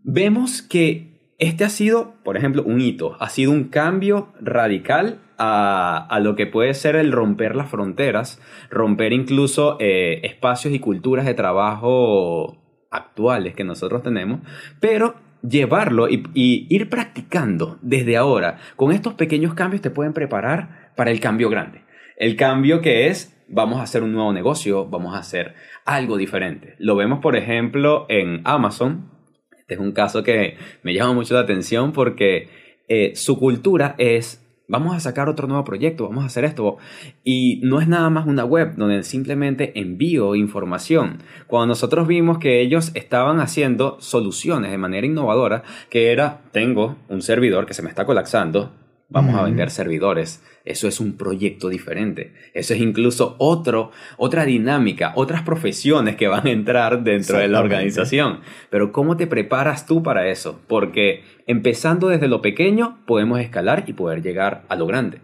vemos 0.02 0.62
que 0.62 1.34
este 1.38 1.64
ha 1.64 1.68
sido, 1.68 2.14
por 2.24 2.36
ejemplo, 2.36 2.62
un 2.64 2.80
hito, 2.80 3.16
ha 3.20 3.28
sido 3.28 3.52
un 3.52 3.64
cambio 3.64 4.32
radical 4.40 5.20
a, 5.38 6.18
lo 6.22 6.36
que 6.36 6.46
puede 6.46 6.74
ser 6.74 6.96
el 6.96 7.12
romper 7.12 7.56
las 7.56 7.70
fronteras, 7.70 8.40
romper 8.70 9.12
incluso 9.12 9.76
eh, 9.80 10.20
espacios 10.22 10.74
y 10.74 10.78
culturas 10.78 11.26
de 11.26 11.34
trabajo 11.34 12.58
actuales 12.90 13.54
que 13.54 13.64
nosotros 13.64 14.02
tenemos, 14.02 14.40
pero 14.80 15.16
llevarlo 15.42 16.08
y, 16.08 16.24
y, 16.34 16.66
ir 16.70 16.88
practicando 16.88 17.78
desde 17.82 18.16
ahora. 18.16 18.58
Con 18.76 18.92
estos 18.92 19.14
pequeños 19.14 19.54
cambios 19.54 19.82
te 19.82 19.90
pueden 19.90 20.12
preparar 20.12 20.92
para 20.96 21.10
el 21.10 21.20
cambio 21.20 21.50
grande. 21.50 21.82
El 22.16 22.36
cambio 22.36 22.80
que 22.80 23.08
es, 23.08 23.36
vamos 23.48 23.78
a 23.78 23.82
hacer 23.82 24.02
un 24.02 24.12
nuevo 24.12 24.32
negocio, 24.32 24.86
vamos 24.86 25.14
a 25.14 25.18
hacer 25.18 25.54
algo 25.84 26.16
diferente. 26.16 26.74
Lo 26.78 26.96
vemos, 26.96 27.20
por 27.20 27.36
ejemplo, 27.36 28.06
en 28.08 28.40
Amazon. 28.44 29.10
Este 29.58 29.74
es 29.74 29.80
un 29.80 29.92
caso 29.92 30.22
que 30.22 30.56
me 30.82 30.94
llama 30.94 31.12
mucho 31.12 31.34
la 31.34 31.40
atención 31.40 31.92
porque 31.92 32.48
eh, 32.88 33.12
su 33.16 33.38
cultura 33.38 33.94
es 33.98 34.45
vamos 34.68 34.96
a 34.96 35.00
sacar 35.00 35.28
otro 35.28 35.46
nuevo 35.46 35.64
proyecto, 35.64 36.08
vamos 36.08 36.24
a 36.24 36.26
hacer 36.26 36.44
esto. 36.44 36.78
Y 37.24 37.60
no 37.62 37.80
es 37.80 37.88
nada 37.88 38.10
más 38.10 38.26
una 38.26 38.44
web 38.44 38.74
donde 38.76 39.02
simplemente 39.02 39.78
envío 39.78 40.34
información. 40.34 41.18
Cuando 41.46 41.68
nosotros 41.68 42.06
vimos 42.06 42.38
que 42.38 42.60
ellos 42.60 42.90
estaban 42.94 43.40
haciendo 43.40 43.96
soluciones 44.00 44.70
de 44.70 44.78
manera 44.78 45.06
innovadora, 45.06 45.62
que 45.90 46.12
era, 46.12 46.40
tengo 46.52 46.96
un 47.08 47.22
servidor 47.22 47.66
que 47.66 47.74
se 47.74 47.82
me 47.82 47.88
está 47.88 48.04
colapsando, 48.06 48.72
vamos 49.08 49.36
a 49.36 49.44
vender 49.44 49.70
servidores. 49.70 50.42
Eso 50.64 50.88
es 50.88 50.98
un 50.98 51.16
proyecto 51.16 51.68
diferente. 51.68 52.32
Eso 52.52 52.74
es 52.74 52.80
incluso 52.80 53.36
otro, 53.38 53.92
otra 54.16 54.44
dinámica, 54.44 55.12
otras 55.14 55.42
profesiones 55.42 56.16
que 56.16 56.26
van 56.26 56.46
a 56.46 56.50
entrar 56.50 57.04
dentro 57.04 57.38
de 57.38 57.48
la 57.48 57.60
organización. 57.60 58.40
Pero 58.68 58.90
¿cómo 58.90 59.16
te 59.16 59.26
preparas 59.26 59.86
tú 59.86 60.02
para 60.02 60.28
eso? 60.28 60.60
Porque 60.66 61.22
empezando 61.46 62.08
desde 62.08 62.28
lo 62.28 62.42
pequeño 62.42 63.04
podemos 63.06 63.40
escalar 63.40 63.84
y 63.86 63.92
poder 63.92 64.22
llegar 64.22 64.64
a 64.68 64.76
lo 64.76 64.86
grande. 64.86 65.20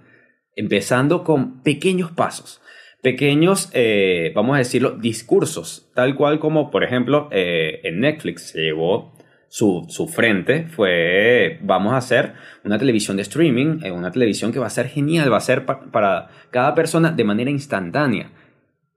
Empezando 0.54 1.24
con 1.24 1.62
pequeños 1.62 2.12
pasos. 2.12 2.60
Pequeños, 3.02 3.68
eh, 3.72 4.30
vamos 4.32 4.54
a 4.54 4.58
decirlo, 4.58 4.92
discursos, 4.92 5.90
tal 5.92 6.14
cual 6.14 6.38
como, 6.38 6.70
por 6.70 6.84
ejemplo, 6.84 7.28
eh, 7.32 7.80
en 7.82 7.98
Netflix 7.98 8.50
se 8.50 8.60
llevó 8.60 9.11
su, 9.52 10.08
frente 10.10 10.64
fue, 10.66 11.58
vamos 11.62 11.92
a 11.92 11.98
hacer 11.98 12.32
una 12.64 12.78
televisión 12.78 13.18
de 13.18 13.22
streaming, 13.22 13.80
eh, 13.82 13.90
una 13.90 14.10
televisión 14.10 14.50
que 14.50 14.58
va 14.58 14.66
a 14.66 14.70
ser 14.70 14.88
genial, 14.88 15.30
va 15.30 15.36
a 15.36 15.40
ser 15.40 15.66
para 15.66 16.30
cada 16.50 16.74
persona 16.74 17.12
de 17.12 17.22
manera 17.22 17.50
instantánea 17.50 18.30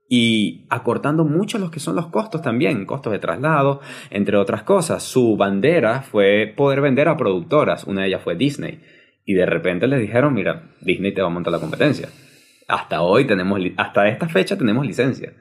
y 0.08 0.64
acortando 0.70 1.26
mucho 1.26 1.58
los 1.58 1.70
que 1.70 1.78
son 1.78 1.94
los 1.94 2.06
costos 2.06 2.40
también, 2.40 2.86
costos 2.86 3.12
de 3.12 3.18
traslado, 3.18 3.82
entre 4.08 4.38
otras 4.38 4.62
cosas. 4.62 5.02
Su 5.02 5.36
bandera 5.36 6.00
fue 6.00 6.54
poder 6.56 6.80
vender 6.80 7.08
a 7.08 7.18
productoras, 7.18 7.84
una 7.84 8.00
de 8.00 8.08
ellas 8.08 8.22
fue 8.22 8.34
Disney, 8.34 8.80
y 9.26 9.34
de 9.34 9.44
repente 9.44 9.86
les 9.86 10.00
dijeron, 10.00 10.32
mira, 10.32 10.70
Disney 10.80 11.12
te 11.12 11.20
va 11.20 11.26
a 11.26 11.30
montar 11.32 11.52
la 11.52 11.60
competencia. 11.60 12.08
Hasta 12.66 13.02
hoy 13.02 13.26
tenemos, 13.26 13.60
hasta 13.76 14.08
esta 14.08 14.26
fecha 14.26 14.56
tenemos 14.56 14.86
licencia. 14.86 15.34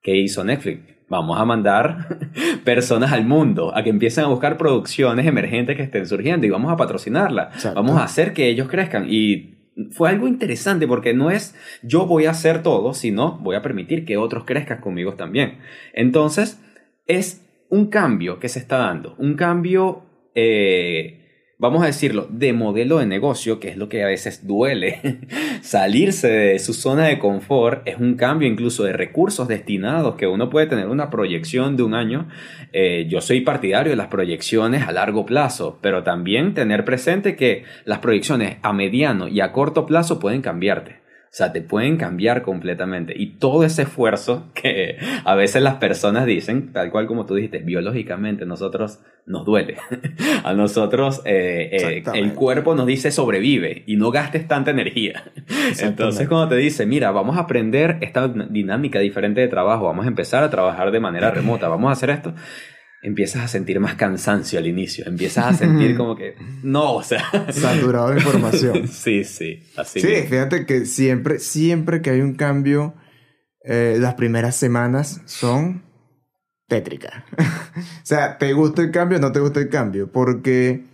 ¿Qué 0.00 0.16
hizo 0.16 0.42
Netflix? 0.44 0.95
Vamos 1.08 1.38
a 1.38 1.44
mandar 1.44 2.18
personas 2.64 3.12
al 3.12 3.24
mundo 3.24 3.76
a 3.76 3.82
que 3.82 3.90
empiecen 3.90 4.24
a 4.24 4.28
buscar 4.28 4.56
producciones 4.56 5.26
emergentes 5.26 5.76
que 5.76 5.82
estén 5.82 6.06
surgiendo 6.06 6.46
y 6.46 6.50
vamos 6.50 6.72
a 6.72 6.76
patrocinarla. 6.76 7.50
Vamos 7.74 7.98
a 7.98 8.04
hacer 8.04 8.32
que 8.32 8.48
ellos 8.48 8.68
crezcan. 8.68 9.06
Y 9.08 9.54
fue 9.90 10.08
algo 10.08 10.26
interesante 10.26 10.86
porque 10.86 11.14
no 11.14 11.30
es 11.30 11.54
yo 11.82 12.06
voy 12.06 12.26
a 12.26 12.30
hacer 12.30 12.62
todo, 12.62 12.94
sino 12.94 13.38
voy 13.38 13.56
a 13.56 13.62
permitir 13.62 14.04
que 14.04 14.16
otros 14.16 14.44
crezcan 14.44 14.80
conmigo 14.80 15.14
también. 15.14 15.58
Entonces, 15.92 16.60
es 17.06 17.46
un 17.68 17.86
cambio 17.86 18.38
que 18.38 18.48
se 18.48 18.58
está 18.58 18.78
dando, 18.78 19.14
un 19.18 19.34
cambio... 19.34 20.02
Eh, 20.34 21.15
vamos 21.58 21.82
a 21.82 21.86
decirlo, 21.86 22.26
de 22.30 22.52
modelo 22.52 22.98
de 22.98 23.06
negocio, 23.06 23.58
que 23.60 23.68
es 23.68 23.76
lo 23.76 23.88
que 23.88 24.02
a 24.02 24.06
veces 24.06 24.46
duele. 24.46 25.20
Salirse 25.62 26.28
de 26.28 26.58
su 26.58 26.74
zona 26.74 27.06
de 27.06 27.18
confort 27.18 27.86
es 27.88 27.98
un 27.98 28.14
cambio 28.14 28.48
incluso 28.48 28.84
de 28.84 28.92
recursos 28.92 29.48
destinados, 29.48 30.16
que 30.16 30.26
uno 30.26 30.50
puede 30.50 30.66
tener 30.66 30.88
una 30.88 31.10
proyección 31.10 31.76
de 31.76 31.82
un 31.82 31.94
año. 31.94 32.28
Eh, 32.72 33.06
yo 33.08 33.20
soy 33.20 33.40
partidario 33.40 33.90
de 33.90 33.96
las 33.96 34.08
proyecciones 34.08 34.86
a 34.86 34.92
largo 34.92 35.24
plazo, 35.24 35.78
pero 35.80 36.02
también 36.02 36.54
tener 36.54 36.84
presente 36.84 37.36
que 37.36 37.64
las 37.84 38.00
proyecciones 38.00 38.58
a 38.62 38.72
mediano 38.72 39.28
y 39.28 39.40
a 39.40 39.52
corto 39.52 39.86
plazo 39.86 40.18
pueden 40.18 40.42
cambiarte. 40.42 41.05
O 41.26 41.36
sea, 41.36 41.52
te 41.52 41.60
pueden 41.60 41.98
cambiar 41.98 42.40
completamente. 42.42 43.12
Y 43.14 43.34
todo 43.34 43.64
ese 43.64 43.82
esfuerzo 43.82 44.46
que 44.54 44.96
a 45.24 45.34
veces 45.34 45.62
las 45.62 45.74
personas 45.74 46.24
dicen, 46.24 46.72
tal 46.72 46.90
cual 46.90 47.06
como 47.06 47.26
tú 47.26 47.34
dijiste, 47.34 47.58
biológicamente 47.58 48.46
nosotros 48.46 49.00
nos 49.26 49.44
duele. 49.44 49.76
a 50.44 50.54
nosotros 50.54 51.20
eh, 51.24 51.68
eh, 51.72 52.04
el 52.14 52.32
cuerpo 52.32 52.74
nos 52.74 52.86
dice 52.86 53.10
sobrevive 53.10 53.82
y 53.86 53.96
no 53.96 54.10
gastes 54.10 54.48
tanta 54.48 54.70
energía. 54.70 55.24
Entonces 55.80 56.26
cuando 56.28 56.48
te 56.48 56.56
dice, 56.56 56.86
mira, 56.86 57.10
vamos 57.10 57.36
a 57.36 57.40
aprender 57.40 57.98
esta 58.00 58.28
dinámica 58.28 59.00
diferente 59.00 59.40
de 59.40 59.48
trabajo, 59.48 59.84
vamos 59.84 60.06
a 60.06 60.08
empezar 60.08 60.42
a 60.42 60.48
trabajar 60.48 60.90
de 60.90 61.00
manera 61.00 61.30
remota, 61.32 61.68
vamos 61.68 61.90
a 61.90 61.92
hacer 61.92 62.10
esto 62.10 62.34
empiezas 63.02 63.44
a 63.44 63.48
sentir 63.48 63.78
más 63.80 63.94
cansancio 63.94 64.58
al 64.58 64.66
inicio, 64.66 65.06
empiezas 65.06 65.46
a 65.46 65.54
sentir 65.54 65.96
como 65.96 66.16
que 66.16 66.34
no, 66.62 66.94
o 66.94 67.02
sea, 67.02 67.22
saturado 67.52 68.10
de 68.10 68.16
información. 68.16 68.88
sí, 68.92 69.24
sí, 69.24 69.62
así. 69.76 70.00
Sí, 70.00 70.08
fíjate 70.28 70.66
que 70.66 70.86
siempre, 70.86 71.38
siempre 71.38 72.02
que 72.02 72.10
hay 72.10 72.20
un 72.20 72.34
cambio, 72.34 72.94
eh, 73.64 73.96
las 73.98 74.14
primeras 74.14 74.56
semanas 74.56 75.22
son 75.26 75.84
tétricas. 76.68 77.24
o 77.38 78.04
sea, 78.04 78.38
¿te 78.38 78.52
gusta 78.52 78.82
el 78.82 78.90
cambio 78.90 79.18
o 79.18 79.20
no 79.20 79.32
te 79.32 79.40
gusta 79.40 79.60
el 79.60 79.68
cambio? 79.68 80.10
Porque 80.10 80.84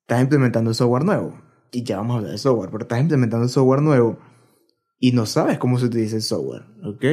estás 0.00 0.20
implementando 0.20 0.74
software 0.74 1.04
nuevo. 1.04 1.40
Y 1.70 1.82
ya 1.84 1.98
vamos 1.98 2.14
a 2.14 2.18
hablar 2.18 2.32
de 2.32 2.38
software, 2.38 2.70
pero 2.70 2.82
estás 2.84 3.00
implementando 3.00 3.46
software 3.46 3.82
nuevo 3.82 4.18
y 4.98 5.12
no 5.12 5.26
sabes 5.26 5.58
cómo 5.58 5.78
se 5.78 5.86
utiliza 5.86 6.16
el 6.16 6.22
software, 6.22 6.64
¿ok? 6.82 7.04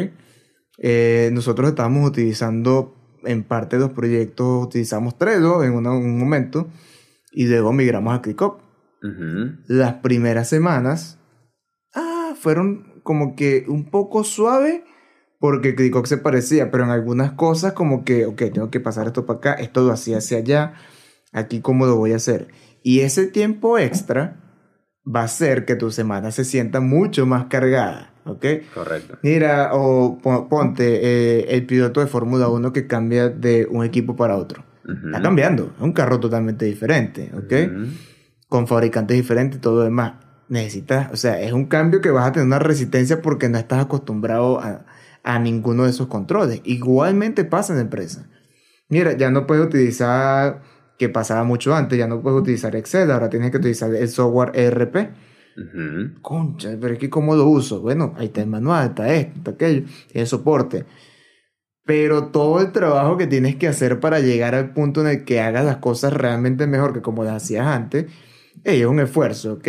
Eh, 0.77 1.29
nosotros 1.33 1.69
estamos 1.69 2.07
utilizando 2.07 3.04
en 3.25 3.43
parte 3.43 3.77
de 3.77 3.83
los 3.83 3.91
proyectos 3.91 4.65
utilizamos 4.65 5.17
Trello 5.17 5.63
en 5.63 5.73
un 5.73 6.19
momento 6.19 6.67
y 7.31 7.47
luego 7.47 7.73
migramos 7.73 8.17
a 8.17 8.21
ClickUp. 8.21 8.59
Las 9.67 9.95
primeras 9.95 10.49
semanas 10.49 11.19
ah, 11.93 12.33
fueron 12.39 13.01
como 13.03 13.35
que 13.35 13.65
un 13.67 13.91
poco 13.91 14.23
suave 14.23 14.83
porque 15.39 15.75
ClickUp 15.75 16.07
se 16.07 16.17
parecía, 16.17 16.71
pero 16.71 16.85
en 16.85 16.89
algunas 16.89 17.33
cosas 17.33 17.73
como 17.73 18.03
que, 18.03 18.25
ok, 18.25 18.37
tengo 18.51 18.71
que 18.71 18.79
pasar 18.79 19.05
esto 19.07 19.25
para 19.25 19.37
acá, 19.37 19.53
esto 19.53 19.83
lo 19.83 19.91
hacía 19.91 20.17
hacia 20.17 20.39
allá, 20.39 20.73
aquí 21.33 21.61
cómo 21.61 21.85
lo 21.85 21.97
voy 21.97 22.13
a 22.13 22.15
hacer. 22.15 22.47
Y 22.81 23.01
ese 23.01 23.27
tiempo 23.27 23.77
extra 23.77 24.44
va 25.05 25.21
a 25.21 25.25
hacer 25.25 25.65
que 25.65 25.75
tu 25.75 25.91
semana 25.91 26.31
se 26.31 26.43
sienta 26.43 26.79
mucho 26.79 27.25
más 27.25 27.45
cargada. 27.45 28.15
¿ok? 28.25 28.45
Correcto. 28.73 29.17
Mira, 29.21 29.69
o 29.73 30.17
ponte 30.49 30.99
eh, 31.03 31.45
el 31.55 31.65
piloto 31.65 32.01
de 32.01 32.07
Fórmula 32.07 32.47
1 32.49 32.73
que 32.73 32.87
cambia 32.87 33.29
de 33.29 33.67
un 33.69 33.85
equipo 33.85 34.15
para 34.15 34.35
otro. 34.35 34.63
Está 34.87 35.19
cambiando, 35.19 35.73
es 35.75 35.81
un 35.81 35.93
carro 35.93 36.19
totalmente 36.19 36.65
diferente, 36.65 37.31
¿ok? 37.33 37.87
Con 38.47 38.67
fabricantes 38.67 39.17
diferentes 39.17 39.57
y 39.57 39.61
todo 39.61 39.77
lo 39.77 39.83
demás. 39.83 40.13
Necesitas, 40.47 41.11
o 41.11 41.15
sea, 41.15 41.41
es 41.41 41.53
un 41.53 41.65
cambio 41.65 42.01
que 42.01 42.11
vas 42.11 42.27
a 42.27 42.31
tener 42.31 42.45
una 42.45 42.59
resistencia 42.59 43.19
porque 43.23 43.49
no 43.49 43.57
estás 43.57 43.83
acostumbrado 43.83 44.59
a, 44.59 44.85
a 45.23 45.39
ninguno 45.39 45.85
de 45.85 45.89
esos 45.89 46.05
controles. 46.05 46.61
Igualmente 46.65 47.45
pasa 47.45 47.73
en 47.73 47.77
la 47.77 47.83
empresa. 47.83 48.27
Mira, 48.87 49.13
ya 49.13 49.31
no 49.31 49.47
puedes 49.47 49.65
utilizar, 49.65 50.61
que 50.97 51.09
pasaba 51.09 51.43
mucho 51.43 51.75
antes, 51.75 51.97
ya 51.97 52.07
no 52.07 52.21
puedes 52.21 52.39
utilizar 52.41 52.75
Excel, 52.75 53.11
ahora 53.11 53.29
tienes 53.29 53.51
que 53.51 53.57
utilizar 53.57 53.93
el 53.93 54.07
software 54.07 54.51
ERP 54.53 54.95
Concha, 56.21 56.77
pero 56.79 56.93
es 56.93 56.99
que 56.99 57.09
¿cómo 57.09 57.35
lo 57.35 57.47
uso? 57.47 57.81
Bueno, 57.81 58.13
ahí 58.17 58.27
está 58.27 58.41
el 58.41 58.47
manual, 58.47 58.89
está 58.89 59.13
esto, 59.13 59.37
está 59.37 59.51
aquello, 59.51 59.83
tiene 60.11 60.27
soporte. 60.27 60.85
Pero 61.85 62.27
todo 62.27 62.59
el 62.61 62.71
trabajo 62.71 63.17
que 63.17 63.27
tienes 63.27 63.55
que 63.55 63.67
hacer 63.67 63.99
para 63.99 64.19
llegar 64.19 64.55
al 64.55 64.73
punto 64.73 65.01
en 65.01 65.07
el 65.07 65.23
que 65.23 65.39
hagas 65.39 65.65
las 65.65 65.77
cosas 65.77 66.11
realmente 66.11 66.67
mejor 66.67 66.93
que 66.93 67.01
como 67.01 67.23
las 67.23 67.43
hacías 67.43 67.67
antes, 67.67 68.07
es 68.63 68.85
un 68.85 68.99
esfuerzo, 68.99 69.53
¿ok? 69.53 69.67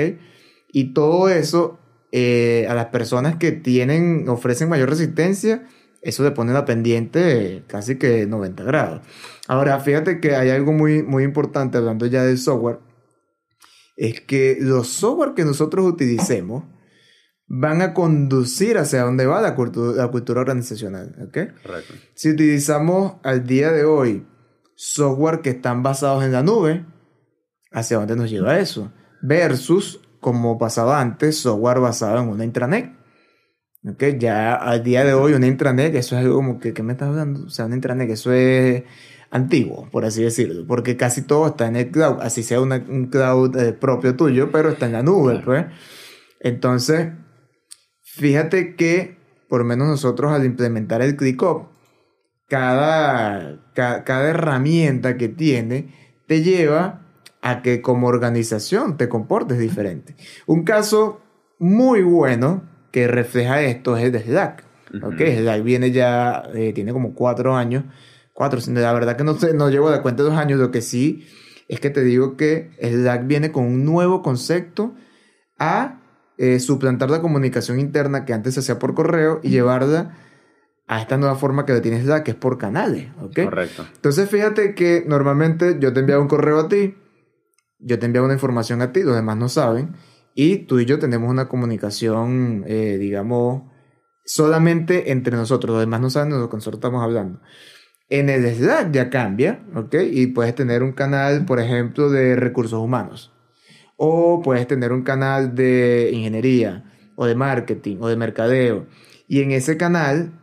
Y 0.73 0.93
todo 0.93 1.29
eso, 1.29 1.79
eh, 2.11 2.67
a 2.69 2.75
las 2.75 2.87
personas 2.87 3.37
que 3.37 3.53
tienen, 3.53 4.29
ofrecen 4.29 4.69
mayor 4.69 4.89
resistencia, 4.89 5.67
eso 6.07 6.23
le 6.23 6.31
pone 6.31 6.53
la 6.53 6.65
pendiente 6.65 7.65
casi 7.67 7.97
que 7.97 8.27
90 8.27 8.65
grados. 8.65 9.01
Ahora, 9.49 9.81
fíjate 9.81 10.21
que 10.21 10.37
hay 10.37 10.51
algo 10.51 10.73
muy, 10.73 11.03
muy 11.03 11.25
importante 11.25 11.79
hablando 11.79 12.07
ya 12.07 12.23
del 12.23 12.39
software 12.39 12.79
es 13.97 14.21
que 14.21 14.59
los 14.61 14.89
software 14.89 15.35
que 15.35 15.45
nosotros 15.45 15.87
utilicemos 15.87 16.65
van 17.49 17.81
a 17.81 17.95
conducir 17.95 18.77
hacia 18.77 19.03
dónde 19.03 19.27
va 19.27 19.41
la 19.41 19.55
cultura, 19.55 19.97
la 19.97 20.11
cultura 20.11 20.41
organizacional. 20.41 21.17
¿okay? 21.27 21.49
Correcto. 21.63 21.95
Si 22.15 22.31
utilizamos 22.31 23.15
al 23.23 23.47
día 23.47 23.73
de 23.73 23.85
hoy 23.85 24.27
software 24.75 25.41
que 25.41 25.51
están 25.51 25.83
basados 25.83 26.25
en 26.25 26.33
la 26.33 26.43
nube, 26.43 26.85
¿hacia 27.73 27.99
dónde 27.99 28.17
nos 28.17 28.31
lleva 28.31 28.59
eso? 28.59 28.93
Versus, 29.23 30.01
como 30.21 30.59
pasaba 30.59 31.01
antes, 31.01 31.39
software 31.39 31.81
basado 31.81 32.19
en 32.19 32.29
una 32.29 32.45
intranet. 32.45 32.96
¿Okay? 33.89 34.19
Ya 34.19 34.55
al 34.55 34.83
día 34.83 35.05
de 35.05 35.15
hoy 35.15 35.35
una 35.35 35.47
intranet, 35.47 35.95
eso 35.95 36.17
es 36.17 36.23
algo 36.25 36.37
como 36.37 36.59
que, 36.59 36.73
¿qué 36.73 36.83
me 36.83 36.93
estás 36.93 37.09
hablando? 37.09 37.45
O 37.45 37.51
sea, 37.51 37.67
una 37.67 37.77
intranet, 37.77 38.11
eso 38.11 38.33
es 38.33 38.83
antiguo, 39.31 39.89
por 39.91 40.05
así 40.05 40.23
decirlo, 40.23 40.67
porque 40.67 40.97
casi 40.97 41.23
todo 41.23 41.47
está 41.49 41.69
en 41.69 41.77
el 41.77 41.91
cloud, 41.91 42.19
así 42.21 42.43
sea 42.43 42.61
un 42.61 43.09
cloud 43.11 43.57
eh, 43.57 43.73
propio 43.73 44.17
tuyo, 44.17 44.51
pero 44.51 44.71
está 44.71 44.87
en 44.87 44.93
la 44.93 45.03
nube, 45.03 45.41
pues. 45.45 45.67
Entonces, 46.41 47.13
fíjate 48.03 48.75
que, 48.75 49.19
por 49.49 49.61
lo 49.61 49.67
menos 49.67 49.87
nosotros 49.89 50.33
al 50.33 50.45
implementar 50.45 51.03
el 51.03 51.17
ClickUp, 51.17 51.69
cada, 52.49 53.61
cada, 53.75 54.05
cada 54.05 54.29
herramienta 54.29 55.17
que 55.17 55.29
tiene 55.29 55.95
te 56.27 56.43
lleva 56.43 57.03
a 57.43 57.63
que 57.63 57.83
como 57.83 58.09
organización 58.09 58.97
te 58.97 59.09
comportes 59.09 59.59
diferente. 59.59 60.17
Un 60.47 60.65
caso 60.65 61.21
muy 61.59 62.03
bueno 62.03 62.76
que 62.97 63.07
refleja 63.09 63.61
esto 63.61 63.95
es 63.95 64.05
el 64.05 64.13
de 64.13 64.21
Slack. 64.21 64.65
Slack 64.91 65.63
viene 65.63 65.91
ya, 65.91 66.45
eh, 66.55 66.73
tiene 66.73 66.95
como 66.95 67.13
cuatro 67.13 67.55
años, 67.55 67.85
cuatro, 68.33 68.59
la 68.69 68.91
verdad 68.95 69.19
que 69.19 69.23
no, 69.23 69.35
sé, 69.35 69.53
no 69.53 69.69
llevo 69.69 69.91
de 69.91 70.01
cuenta 70.01 70.23
dos 70.23 70.33
años, 70.33 70.59
lo 70.59 70.71
que 70.71 70.81
sí 70.81 71.29
es 71.69 71.79
que 71.79 71.91
te 71.91 72.03
digo 72.03 72.39
que 72.39 72.71
Slack 72.81 73.27
viene 73.27 73.53
con 73.53 73.65
un 73.65 73.85
nuevo 73.85 74.23
concepto 74.23 74.95
a 75.59 76.01
eh, 76.39 76.59
suplantar 76.59 77.11
la 77.11 77.21
comunicación 77.21 77.81
interna 77.81 78.25
que 78.25 78.33
antes 78.33 78.55
se 78.55 78.61
hacía 78.61 78.79
por 78.79 78.95
correo 78.95 79.41
y 79.43 79.51
llevarla 79.51 80.17
a 80.87 80.99
esta 81.03 81.19
nueva 81.19 81.35
forma 81.35 81.67
que 81.67 81.75
lo 81.75 81.83
tienes 81.83 82.03
Slack, 82.03 82.23
que 82.23 82.31
es 82.31 82.37
por 82.39 82.57
canales, 82.57 83.09
¿ok? 83.21 83.45
Correcto. 83.45 83.85
Entonces 83.95 84.31
fíjate 84.31 84.75
que 84.75 85.05
normalmente 85.07 85.77
yo 85.81 85.93
te 85.93 86.01
enviaba 86.01 86.23
un 86.23 86.29
correo 86.29 86.61
a 86.61 86.69
ti, 86.71 86.97
yo 87.79 87.99
te 87.99 88.07
enviaba 88.07 88.25
una 88.25 88.35
información 88.37 88.81
a 88.81 88.91
ti, 88.91 89.03
los 89.03 89.17
demás 89.17 89.37
no 89.37 89.51
saben, 89.51 89.97
y 90.39 90.59
tú 90.59 90.79
y 90.79 90.85
yo 90.85 90.99
tenemos 90.99 91.31
una 91.31 91.49
comunicación, 91.49 92.63
eh, 92.67 92.99
digamos, 92.99 93.63
solamente 94.27 95.11
entre 95.11 95.35
nosotros, 95.35 95.73
los 95.73 95.81
demás 95.81 96.03
no 96.03 96.11
saben 96.11 96.29
de 96.29 96.37
lo 96.37 96.51
que 96.51 96.59
nosotros 96.59 96.79
estamos 96.79 97.03
hablando. 97.03 97.41
En 98.11 98.29
el 98.29 98.45
Slack 98.55 98.93
ya 98.93 99.09
cambia, 99.09 99.65
¿ok? 99.75 99.95
Y 100.13 100.27
puedes 100.27 100.55
tener 100.55 100.83
un 100.83 100.93
canal, 100.93 101.47
por 101.47 101.59
ejemplo, 101.59 102.11
de 102.11 102.37
recursos 102.37 102.79
humanos. 102.79 103.33
O 103.97 104.43
puedes 104.43 104.67
tener 104.67 104.93
un 104.93 105.05
canal 105.05 105.55
de 105.55 106.11
ingeniería, 106.13 106.85
o 107.17 107.25
de 107.25 107.35
marketing, 107.35 107.97
o 108.01 108.09
de 108.09 108.17
mercadeo. 108.17 108.87
Y 109.27 109.41
en 109.41 109.53
ese 109.53 109.79
canal 109.79 110.39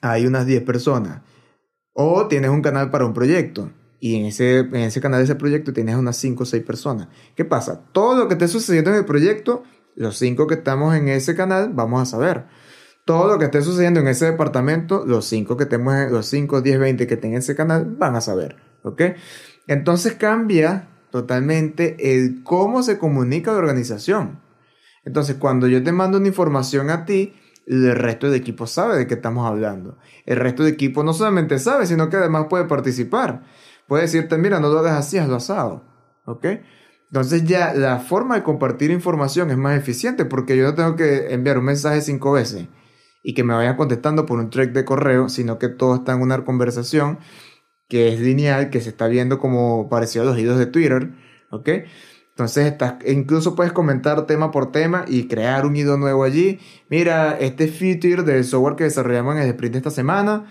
hay 0.00 0.26
unas 0.26 0.46
10 0.46 0.62
personas. 0.62 1.20
O 1.92 2.26
tienes 2.26 2.48
un 2.48 2.62
canal 2.62 2.90
para 2.90 3.04
un 3.04 3.12
proyecto. 3.12 3.70
Y 4.04 4.16
en 4.16 4.26
ese, 4.26 4.58
en 4.58 4.76
ese 4.76 5.00
canal 5.00 5.20
de 5.20 5.24
ese 5.24 5.34
proyecto 5.34 5.72
tienes 5.72 5.96
unas 5.96 6.18
5 6.18 6.42
o 6.42 6.44
6 6.44 6.62
personas. 6.62 7.08
¿Qué 7.34 7.46
pasa? 7.46 7.86
Todo 7.92 8.14
lo 8.14 8.28
que 8.28 8.34
esté 8.34 8.48
sucediendo 8.48 8.90
en 8.90 8.96
el 8.96 9.06
proyecto, 9.06 9.62
los 9.94 10.18
5 10.18 10.46
que 10.46 10.56
estamos 10.56 10.94
en 10.94 11.08
ese 11.08 11.34
canal 11.34 11.70
vamos 11.72 12.02
a 12.02 12.04
saber. 12.04 12.44
Todo 13.06 13.28
lo 13.28 13.38
que 13.38 13.46
esté 13.46 13.62
sucediendo 13.62 14.00
en 14.00 14.08
ese 14.08 14.26
departamento, 14.26 15.06
los 15.06 15.24
5 15.24 15.56
que 15.56 15.62
estemos, 15.62 15.94
los 16.10 16.26
5, 16.26 16.60
10, 16.60 16.78
20 16.80 17.06
que 17.06 17.14
estén 17.14 17.30
en 17.30 17.38
ese 17.38 17.56
canal 17.56 17.86
van 17.98 18.14
a 18.14 18.20
saber. 18.20 18.56
¿Ok? 18.82 19.00
Entonces 19.68 20.12
cambia 20.12 20.90
totalmente 21.10 21.96
el 22.14 22.42
cómo 22.42 22.82
se 22.82 22.98
comunica 22.98 23.52
la 23.52 23.58
organización. 23.58 24.38
Entonces, 25.06 25.36
cuando 25.36 25.66
yo 25.66 25.82
te 25.82 25.92
mando 25.92 26.18
una 26.18 26.28
información 26.28 26.90
a 26.90 27.06
ti, 27.06 27.32
el 27.66 27.96
resto 27.96 28.26
del 28.26 28.38
equipo 28.38 28.66
sabe 28.66 28.98
de 28.98 29.06
qué 29.06 29.14
estamos 29.14 29.46
hablando. 29.46 29.96
El 30.26 30.36
resto 30.36 30.62
del 30.62 30.74
equipo 30.74 31.02
no 31.04 31.14
solamente 31.14 31.58
sabe, 31.58 31.86
sino 31.86 32.10
que 32.10 32.18
además 32.18 32.48
puede 32.50 32.66
participar. 32.66 33.44
Puede 33.86 34.02
decirte, 34.02 34.38
mira, 34.38 34.60
no 34.60 34.68
lo 34.68 34.78
hagas 34.78 34.98
así, 34.98 35.18
hazlo 35.18 35.36
asado. 35.36 35.84
¿Ok? 36.26 36.46
Entonces 37.08 37.44
ya 37.44 37.74
la 37.74 38.00
forma 38.00 38.34
de 38.34 38.42
compartir 38.42 38.90
información 38.90 39.50
es 39.50 39.56
más 39.56 39.78
eficiente 39.78 40.24
porque 40.24 40.56
yo 40.56 40.64
no 40.64 40.74
tengo 40.74 40.96
que 40.96 41.32
enviar 41.32 41.58
un 41.58 41.64
mensaje 41.66 42.00
cinco 42.00 42.32
veces 42.32 42.66
y 43.22 43.34
que 43.34 43.44
me 43.44 43.54
vayan 43.54 43.76
contestando 43.76 44.26
por 44.26 44.38
un 44.38 44.50
track 44.50 44.72
de 44.72 44.84
correo, 44.84 45.28
sino 45.28 45.58
que 45.58 45.68
todo 45.68 45.96
está 45.96 46.12
en 46.12 46.22
una 46.22 46.44
conversación 46.44 47.18
que 47.88 48.12
es 48.12 48.20
lineal, 48.20 48.70
que 48.70 48.80
se 48.80 48.88
está 48.88 49.06
viendo 49.06 49.38
como 49.38 49.88
parecido 49.88 50.24
a 50.24 50.26
los 50.26 50.38
hilos 50.38 50.58
de 50.58 50.66
Twitter. 50.66 51.12
¿Ok? 51.50 51.68
Entonces, 52.30 52.66
estás, 52.66 52.96
incluso 53.06 53.54
puedes 53.54 53.72
comentar 53.72 54.26
tema 54.26 54.50
por 54.50 54.72
tema 54.72 55.04
y 55.06 55.28
crear 55.28 55.66
un 55.66 55.76
hilo 55.76 55.96
nuevo 55.96 56.24
allí. 56.24 56.58
Mira, 56.90 57.38
este 57.38 57.68
feature 57.68 58.24
del 58.24 58.44
software 58.44 58.74
que 58.74 58.84
desarrollamos 58.84 59.36
en 59.36 59.42
el 59.42 59.48
sprint 59.50 59.76
esta 59.76 59.90
semana 59.90 60.46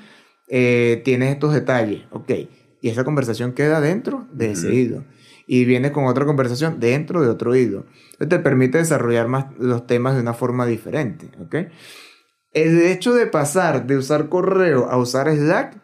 eh, 0.48 1.02
tiene 1.04 1.30
estos 1.30 1.54
detalles. 1.54 2.04
Ok. 2.12 2.32
Y 2.84 2.90
esa 2.90 3.06
conversación 3.06 3.54
queda 3.54 3.80
dentro 3.80 4.28
de 4.34 4.52
ese 4.52 4.76
hilo. 4.76 5.06
Y 5.48 5.64
viene 5.64 5.94
con 5.94 6.04
otra 6.04 6.26
conversación 6.26 6.82
dentro 6.82 7.22
de 7.22 7.30
otro 7.30 7.56
hilo. 7.56 7.86
Entonces, 8.12 8.28
te 8.28 8.40
permite 8.40 8.78
desarrollar 8.78 9.30
más 9.30 9.46
los 9.58 9.88
temas 9.88 10.16
de 10.16 10.22
una 10.22 10.34
forma 10.34 10.66
diferente. 10.66 11.30
Ok. 11.40 11.56
El 12.52 12.82
hecho 12.82 13.14
de 13.14 13.26
pasar 13.26 13.88
de 13.88 13.96
usar 13.96 14.28
correo 14.28 14.92
a 14.92 14.98
usar 14.98 15.34
Slack 15.34 15.78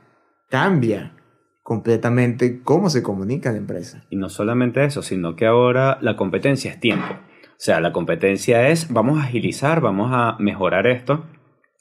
cambia 0.49 1.15
completamente 1.63 2.59
cómo 2.63 2.89
se 2.89 3.01
comunica 3.01 3.53
la 3.53 3.59
empresa. 3.59 4.03
Y 4.09 4.17
no 4.17 4.27
solamente 4.27 4.83
eso, 4.83 5.01
sino 5.01 5.37
que 5.37 5.45
ahora 5.45 5.99
la 6.01 6.17
competencia 6.17 6.69
es 6.69 6.81
tiempo. 6.81 7.13
O 7.13 7.61
sea, 7.61 7.79
la 7.79 7.93
competencia 7.93 8.67
es, 8.67 8.91
vamos 8.91 9.19
a 9.19 9.23
agilizar, 9.23 9.79
vamos 9.79 10.11
a 10.13 10.35
mejorar 10.37 10.85
esto. 10.85 11.23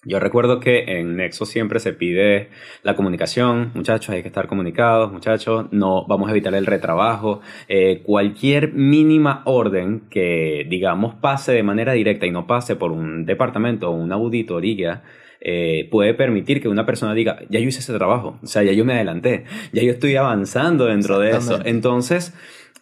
Yo 0.05 0.21
recuerdo 0.21 0.61
que 0.61 0.85
en 0.99 1.17
Nexo 1.17 1.45
siempre 1.45 1.81
se 1.81 1.93
pide 1.93 2.51
la 2.85 2.95
comunicación, 2.95 3.73
muchachos, 3.75 4.11
hay 4.11 4.23
que 4.23 4.29
estar 4.29 4.47
comunicados, 4.47 5.11
muchachos, 5.11 5.67
no 5.73 6.07
vamos 6.07 6.29
a 6.29 6.31
evitar 6.31 6.55
el 6.55 6.67
retrabajo, 6.67 7.41
eh, 7.67 8.03
cualquier 8.05 8.73
mínima 8.73 9.43
orden 9.45 10.09
que, 10.09 10.65
digamos, 10.71 11.17
pase 11.17 11.53
de 11.53 11.65
manera 11.65 11.95
directa 11.95 12.27
y 12.27 12.31
no 12.31 12.47
pase 12.47 12.77
por 12.77 12.93
un 12.93 13.27
departamento 13.27 13.91
o 13.91 13.93
una 13.93 14.15
auditoría, 14.15 15.03
eh, 15.41 15.89
puede 15.91 16.15
permitir 16.15 16.63
que 16.63 16.69
una 16.69 16.87
persona 16.87 17.13
diga, 17.13 17.41
ya 17.49 17.59
yo 17.59 17.69
hice 17.69 17.81
ese 17.81 17.93
trabajo, 17.95 18.39
o 18.41 18.47
sea, 18.47 18.63
ya 18.63 18.73
yo 18.73 18.85
me 18.85 18.95
adelanté, 18.95 19.47
ya 19.73 19.83
yo 19.83 19.91
estoy 19.91 20.15
avanzando 20.15 20.87
dentro 20.87 21.19
de 21.19 21.31
eso. 21.33 21.59
Entonces, 21.65 22.35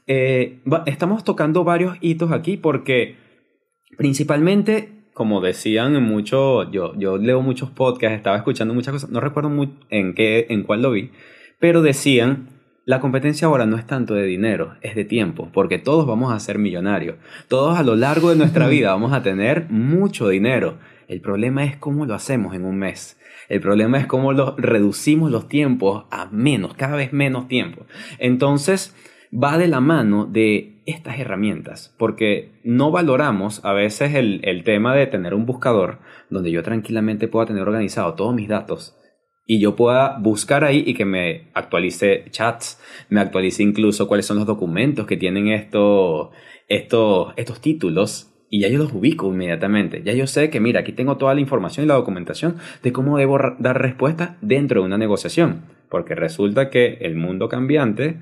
eh, 0.06 0.60
estamos 0.84 1.24
tocando 1.24 1.64
varios 1.64 1.96
hitos 2.02 2.30
aquí 2.30 2.58
porque 2.58 3.16
principalmente 3.96 4.95
como 5.16 5.40
decían 5.40 6.02
mucho, 6.02 6.70
yo, 6.70 6.92
yo 6.98 7.16
leo 7.16 7.40
muchos 7.40 7.70
podcasts, 7.70 8.16
estaba 8.16 8.36
escuchando 8.36 8.74
muchas 8.74 8.92
cosas, 8.92 9.08
no 9.08 9.20
recuerdo 9.20 9.48
muy 9.48 9.72
en 9.88 10.12
qué, 10.12 10.44
en 10.50 10.62
cuál 10.62 10.82
lo 10.82 10.90
vi, 10.90 11.10
pero 11.58 11.80
decían, 11.80 12.48
la 12.84 13.00
competencia 13.00 13.48
ahora 13.48 13.64
no 13.64 13.78
es 13.78 13.86
tanto 13.86 14.12
de 14.12 14.24
dinero, 14.24 14.74
es 14.82 14.94
de 14.94 15.06
tiempo, 15.06 15.48
porque 15.54 15.78
todos 15.78 16.06
vamos 16.06 16.32
a 16.32 16.38
ser 16.38 16.58
millonarios, 16.58 17.16
todos 17.48 17.78
a 17.78 17.82
lo 17.82 17.96
largo 17.96 18.28
de 18.28 18.36
nuestra 18.36 18.68
vida 18.68 18.90
vamos 18.90 19.14
a 19.14 19.22
tener 19.22 19.70
mucho 19.70 20.28
dinero 20.28 20.76
el 21.08 21.20
problema 21.20 21.64
es 21.64 21.76
cómo 21.76 22.04
lo 22.04 22.14
hacemos 22.14 22.54
en 22.54 22.64
un 22.64 22.78
mes. 22.78 23.18
El 23.48 23.60
problema 23.60 23.98
es 23.98 24.06
cómo 24.06 24.32
lo 24.32 24.56
reducimos 24.56 25.30
los 25.30 25.48
tiempos 25.48 26.04
a 26.10 26.26
menos, 26.32 26.74
cada 26.74 26.96
vez 26.96 27.12
menos 27.12 27.46
tiempo. 27.46 27.86
Entonces, 28.18 28.94
va 29.32 29.56
de 29.56 29.68
la 29.68 29.80
mano 29.80 30.26
de 30.26 30.75
estas 30.86 31.18
herramientas, 31.18 31.94
porque 31.98 32.60
no 32.64 32.90
valoramos 32.90 33.64
a 33.64 33.72
veces 33.72 34.14
el, 34.14 34.40
el 34.44 34.64
tema 34.64 34.94
de 34.94 35.06
tener 35.06 35.34
un 35.34 35.44
buscador 35.44 35.98
donde 36.30 36.50
yo 36.50 36.62
tranquilamente 36.62 37.28
pueda 37.28 37.46
tener 37.46 37.62
organizado 37.62 38.14
todos 38.14 38.34
mis 38.34 38.48
datos 38.48 38.96
y 39.46 39.60
yo 39.60 39.76
pueda 39.76 40.18
buscar 40.18 40.64
ahí 40.64 40.82
y 40.86 40.94
que 40.94 41.04
me 41.04 41.50
actualice 41.54 42.24
chats, 42.30 42.80
me 43.08 43.20
actualice 43.20 43.62
incluso 43.62 44.08
cuáles 44.08 44.26
son 44.26 44.38
los 44.38 44.46
documentos 44.46 45.06
que 45.06 45.16
tienen 45.16 45.48
estos, 45.48 46.30
estos, 46.68 47.32
estos 47.36 47.60
títulos 47.60 48.32
y 48.50 48.60
ya 48.60 48.68
yo 48.68 48.78
los 48.78 48.92
ubico 48.92 49.32
inmediatamente. 49.32 50.02
Ya 50.04 50.12
yo 50.12 50.26
sé 50.26 50.50
que, 50.50 50.60
mira, 50.60 50.80
aquí 50.80 50.92
tengo 50.92 51.16
toda 51.16 51.34
la 51.34 51.40
información 51.40 51.84
y 51.84 51.88
la 51.88 51.94
documentación 51.94 52.56
de 52.82 52.92
cómo 52.92 53.18
debo 53.18 53.38
dar 53.58 53.80
respuesta 53.80 54.36
dentro 54.40 54.80
de 54.80 54.86
una 54.86 54.98
negociación. 54.98 55.75
Porque 55.88 56.14
resulta 56.14 56.70
que 56.70 56.98
el 57.00 57.14
mundo 57.14 57.48
cambiante, 57.48 58.20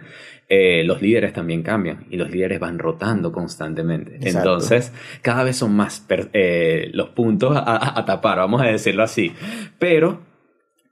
eh, 0.48 0.84
los 0.84 1.00
líderes 1.00 1.32
también 1.32 1.62
cambian 1.62 2.06
y 2.10 2.16
los 2.16 2.30
líderes 2.30 2.60
van 2.60 2.78
rotando 2.78 3.32
constantemente. 3.32 4.18
Entonces, 4.22 4.92
cada 5.22 5.44
vez 5.44 5.56
son 5.56 5.74
más 5.74 6.06
eh, 6.32 6.90
los 6.92 7.10
puntos 7.10 7.56
a, 7.56 8.04
tapar, 8.04 8.38
vamos 8.38 8.60
a 8.60 8.66
decirlo 8.66 9.02
así. 9.02 9.32
Pero 9.78 10.20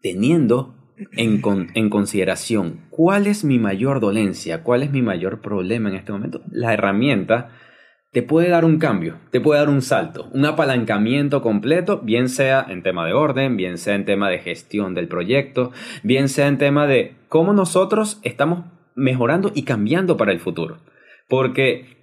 teniendo 0.01 0.75
en, 1.17 1.43
en, 1.75 1.91
consideración 1.91 2.81
cuál 2.91 3.27
es 3.27 3.45
mi 3.45 3.59
mayor 3.59 4.01
dolencia, 4.01 4.63
cuál 4.63 4.83
es 4.83 4.91
mi 4.91 5.03
mayor 5.03 5.41
problema 5.41 5.91
en 5.91 5.97
este 5.97 6.13
momento, 6.13 6.43
la 6.51 6.73
herramienta 6.73 7.51
te 8.13 8.23
puede 8.23 8.51
dar 8.51 8.67
un 8.67 8.79
cambio, 8.79 9.17
te 9.31 9.41
puede 9.41 9.61
dar 9.61 9.71
un 9.71 9.81
salto, 9.81 10.29
un 10.33 10.45
apalancamiento 10.45 11.41
completo, 11.41 12.01
bien 12.03 12.29
sea 12.29 12.65
en 12.69 12.83
tema 12.83 13.07
de 13.07 13.15
orden, 13.15 13.57
bien 13.57 13.79
sea 13.79 13.95
en 13.95 14.05
tema 14.05 14.29
de 14.29 14.39
gestión 14.39 14.95
del 14.95 15.09
proyecto, 15.09 15.73
bien 16.03 16.29
sea 16.29 16.47
en 16.49 16.59
tema 16.59 16.87
de 16.87 17.17
cómo 17.29 17.55
nosotros 17.55 18.21
estamos 18.23 18.67
mejorando 18.95 19.51
y 19.55 19.65
cambiando 19.65 20.19
para 20.19 20.33
el 20.33 20.41
futuro. 20.41 20.79
Porque 21.27 22.03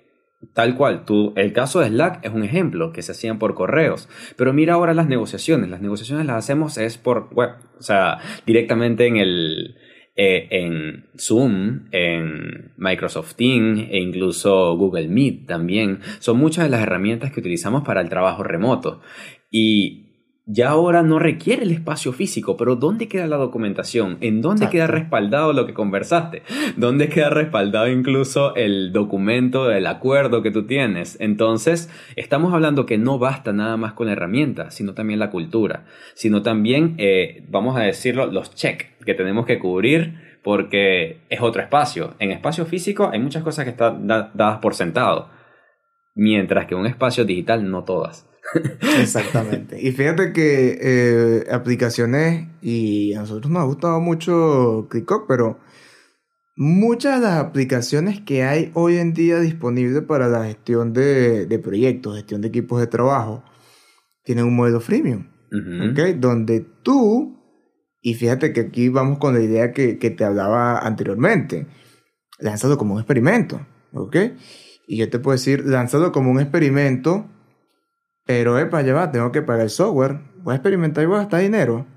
Tal 0.54 0.76
cual, 0.76 1.04
tú, 1.04 1.34
el 1.36 1.52
caso 1.52 1.82
de 1.82 1.90
Slack 1.90 2.24
es 2.26 2.32
un 2.32 2.44
ejemplo 2.44 2.94
que 2.94 3.02
se 3.02 3.12
hacían 3.12 3.40
por 3.40 3.56
correos, 3.56 4.08
pero 4.38 4.54
mira 4.54 4.76
ahora 4.76 4.94
las 4.94 5.08
negociaciones, 5.08 5.70
las 5.70 5.82
negociaciones 5.82 6.26
las 6.26 6.38
hacemos 6.38 6.78
es 6.78 6.98
por 6.98 7.28
web, 7.34 7.56
o 7.78 7.84
sea, 7.84 8.20
directamente 8.46 9.06
en 9.06 9.18
el, 9.18 9.76
eh, 10.22 10.50
en 10.52 11.06
Zoom, 11.18 11.88
en 11.94 12.74
Microsoft 12.76 13.36
Teams 13.36 13.88
e 13.90 14.00
incluso 14.00 14.76
Google 14.76 15.08
Meet 15.08 15.46
también. 15.46 16.00
Son 16.20 16.38
muchas 16.38 16.66
de 16.66 16.70
las 16.70 16.82
herramientas 16.82 17.32
que 17.32 17.40
utilizamos 17.40 17.84
para 17.84 18.02
el 18.02 18.10
trabajo 18.10 18.44
remoto. 18.44 19.00
Y 19.50 20.09
ya 20.52 20.70
ahora 20.70 21.04
no 21.04 21.20
requiere 21.20 21.62
el 21.62 21.70
espacio 21.70 22.12
físico, 22.12 22.58
pero 22.58 22.76
¿dónde 22.76 23.08
queda 23.08 23.28
la 23.28 23.38
documentación? 23.38 24.18
¿En 24.20 24.42
dónde 24.42 24.68
queda 24.70 24.88
respaldado 24.88 25.54
lo 25.54 25.68
que 25.68 25.76
conversaste? 25.76 26.42
¿Dónde 26.76 27.08
queda 27.08 27.30
respaldado 27.30 27.88
incluso 27.88 28.56
el 28.56 28.92
documento 28.92 29.68
del 29.68 29.86
acuerdo 29.86 30.42
que 30.42 30.50
tú 30.50 30.66
tienes? 30.66 31.22
Entonces, 31.22 31.92
estamos 32.16 32.52
hablando 32.52 32.88
que 32.88 32.98
no 32.98 33.20
basta 33.20 33.54
nada 33.54 33.78
más 33.78 33.94
con 33.94 34.08
la 34.08 34.14
herramienta, 34.14 34.72
sino 34.72 34.96
también 34.96 35.20
la 35.20 35.30
cultura, 35.30 35.86
sino 36.16 36.42
también, 36.42 36.96
eh, 36.98 37.46
vamos 37.50 37.78
a 37.78 37.82
decirlo, 37.82 38.26
los 38.26 38.56
check 38.56 38.98
que 39.06 39.14
tenemos 39.14 39.46
que 39.46 39.60
cubrir 39.60 40.16
porque 40.44 41.20
es 41.30 41.42
otro 41.42 41.62
espacio. 41.62 42.16
En 42.18 42.32
espacio 42.32 42.66
físico 42.66 43.12
hay 43.14 43.20
muchas 43.20 43.44
cosas 43.44 43.66
que 43.66 43.72
están 43.72 44.08
dadas 44.08 44.58
por 44.58 44.74
sentado, 44.74 45.30
mientras 46.16 46.66
que 46.66 46.74
en 46.74 46.82
un 46.82 46.88
espacio 46.88 47.24
digital 47.24 47.70
no 47.70 47.84
todas. 47.84 48.29
Exactamente. 49.00 49.82
Y 49.82 49.92
fíjate 49.92 50.34
que 50.34 50.78
eh, 50.82 51.46
aplicaciones, 51.52 52.48
y 52.62 53.14
a 53.14 53.20
nosotros 53.22 53.52
nos 53.52 53.62
ha 53.62 53.66
gustado 53.66 54.00
mucho 54.00 54.88
ClickUp, 54.90 55.26
pero 55.28 55.60
muchas 56.56 57.20
de 57.20 57.28
las 57.28 57.40
aplicaciones 57.40 58.22
que 58.22 58.44
hay 58.44 58.72
hoy 58.74 58.98
en 58.98 59.14
día 59.14 59.40
disponibles 59.40 60.04
para 60.04 60.28
la 60.28 60.46
gestión 60.46 60.94
de, 60.94 61.60
proyectos, 61.64 62.16
gestión 62.16 62.42
de 62.42 62.50
equipos 62.50 62.80
de 62.80 62.88
trabajo, 62.88 63.44
tienen 64.24 64.46
un 64.46 64.56
modelo 64.56 64.80
freemium. 64.80 65.28
Donde 66.20 66.60
tú, 66.84 67.40
y 68.02 68.14
fíjate 68.14 68.54
que 68.54 68.62
aquí 68.62 68.90
vamos 68.90 69.18
con 69.20 69.34
la 69.34 69.42
idea 69.42 69.72
que, 69.72 69.96
te 69.96 70.24
hablaba 70.24 70.80
anteriormente, 70.80 71.68
lánzalo 72.40 72.78
como 72.78 72.96
un 72.96 73.00
experimento. 73.00 73.66
¿Ok? 73.94 74.18
Y 74.88 74.98
yo 74.98 75.10
te 75.10 75.18
puedo 75.18 75.36
decir, 75.36 75.66
lánzalo 75.66 76.12
como 76.12 76.30
un 76.30 76.40
experimento 76.40 77.28
pero, 78.30 78.60
epa, 78.60 78.84
lleva, 78.84 79.12
tengo 79.12 79.32
que 79.32 79.42
pagar 79.42 79.64
el 79.64 79.70
software, 79.72 80.20
voy 80.44 80.52
a 80.52 80.58
experimentar 80.58 81.04
y 81.04 81.08
voy 81.08 81.16
a 81.16 81.22
gastar 81.22 81.42
dinero. 81.42 81.88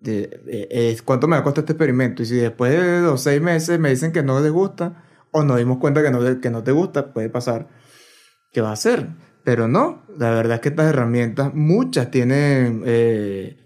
De, 0.00 0.96
¿Cuánto 1.04 1.28
me 1.28 1.36
va 1.36 1.40
a 1.40 1.44
costar 1.44 1.64
este 1.64 1.74
experimento? 1.74 2.22
Y 2.22 2.24
si 2.24 2.36
después 2.36 2.72
de 2.72 3.02
los 3.02 3.20
seis 3.20 3.42
meses 3.42 3.78
me 3.78 3.90
dicen 3.90 4.10
que 4.10 4.22
no 4.22 4.40
les 4.40 4.50
gusta, 4.50 5.04
o 5.32 5.44
nos 5.44 5.58
dimos 5.58 5.76
cuenta 5.76 6.02
que 6.02 6.10
no, 6.10 6.40
que 6.40 6.48
no 6.48 6.62
te 6.62 6.72
gusta, 6.72 7.12
puede 7.12 7.28
pasar. 7.28 7.68
¿Qué 8.50 8.62
va 8.62 8.70
a 8.70 8.72
hacer? 8.72 9.06
Pero 9.44 9.68
no, 9.68 10.00
la 10.16 10.30
verdad 10.30 10.54
es 10.54 10.60
que 10.60 10.70
estas 10.70 10.86
herramientas, 10.86 11.52
muchas 11.52 12.10
tienen 12.10 12.84
eh, 12.86 13.58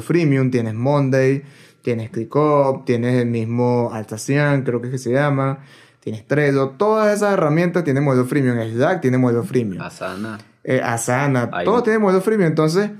freemium, 0.00 0.50
tienes 0.50 0.72
Monday, 0.72 1.42
tienes 1.82 2.08
ClickUp, 2.08 2.86
tienes 2.86 3.20
el 3.20 3.28
mismo 3.28 3.90
Altacian, 3.92 4.62
creo 4.62 4.80
que, 4.80 4.86
es 4.86 4.92
que 4.92 4.98
se 4.98 5.12
llama, 5.12 5.62
tienes 6.06 6.24
Trello, 6.24 6.68
todas 6.78 7.12
esas 7.12 7.32
herramientas 7.32 7.82
tienen 7.82 8.04
modelo 8.04 8.26
freemium, 8.26 8.56
Slack 8.60 9.00
tiene 9.00 9.18
modelo 9.18 9.42
freemium. 9.42 9.82
Asana 9.82 10.38
eh, 10.62 10.80
Asana, 10.80 11.50
todo 11.64 11.82
tiene 11.82 11.98
modelo 11.98 12.20
freemium. 12.20 12.48
Entonces, 12.48 12.92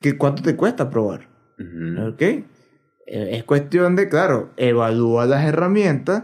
¿qué, 0.00 0.16
¿cuánto 0.16 0.44
te 0.44 0.54
cuesta 0.54 0.88
probar? 0.88 1.28
¿Ok? 2.06 2.22
Eh, 2.22 2.44
es 3.06 3.42
cuestión 3.42 3.96
de, 3.96 4.08
claro, 4.08 4.50
evalúa 4.56 5.26
las 5.26 5.44
herramientas. 5.44 6.22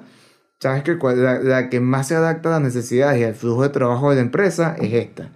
Sabes 0.60 0.84
que 0.84 0.94
la, 0.94 1.40
la, 1.40 1.68
que 1.68 1.80
más 1.80 2.06
se 2.06 2.14
adapta 2.14 2.50
a 2.50 2.52
las 2.52 2.62
necesidades 2.62 3.20
y 3.20 3.24
al 3.24 3.34
flujo 3.34 3.64
de 3.64 3.70
trabajo 3.70 4.10
de 4.10 4.14
la 4.14 4.22
empresa 4.22 4.76
es 4.78 4.92
esta. 4.92 5.32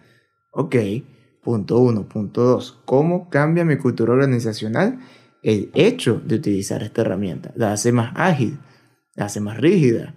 Ok, 0.53 0.77
punto 1.42 1.81
uno. 1.81 2.09
Punto 2.09 2.42
dos, 2.44 2.81
¿cómo 2.85 3.29
cambia 3.29 3.64
mi 3.64 3.77
cultura 3.77 4.12
organizacional 4.12 5.01
el 5.42 5.68
hecho 5.75 6.22
de 6.25 6.37
utilizar 6.37 6.85
esta 6.85 7.01
herramienta? 7.01 7.51
La 7.57 7.72
hace 7.72 7.90
más 7.90 8.12
ágil, 8.14 8.61
la 9.16 9.25
hace 9.25 9.40
más 9.40 9.57
rígida. 9.57 10.14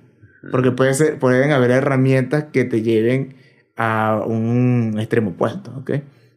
Porque 0.52 0.72
puede 0.72 0.94
ser, 0.94 1.20
pueden 1.20 1.52
haber 1.52 1.72
herramientas 1.72 2.46
que 2.52 2.64
te 2.64 2.82
lleven 2.82 3.36
a 3.76 4.24
un 4.26 4.96
extremo 5.00 5.32
opuesto, 5.32 5.72
¿ok? 5.78 5.92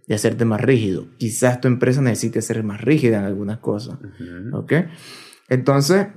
Y 0.06 0.14
hacerte 0.14 0.44
más 0.44 0.60
rígido. 0.60 1.06
Quizás 1.18 1.60
tu 1.60 1.68
empresa 1.68 2.00
necesite 2.00 2.42
ser 2.42 2.62
más 2.64 2.80
rígida 2.80 3.18
en 3.18 3.24
algunas 3.24 3.58
cosas, 3.58 3.98
¿ok? 4.52 4.72
Entonces, 5.48 6.08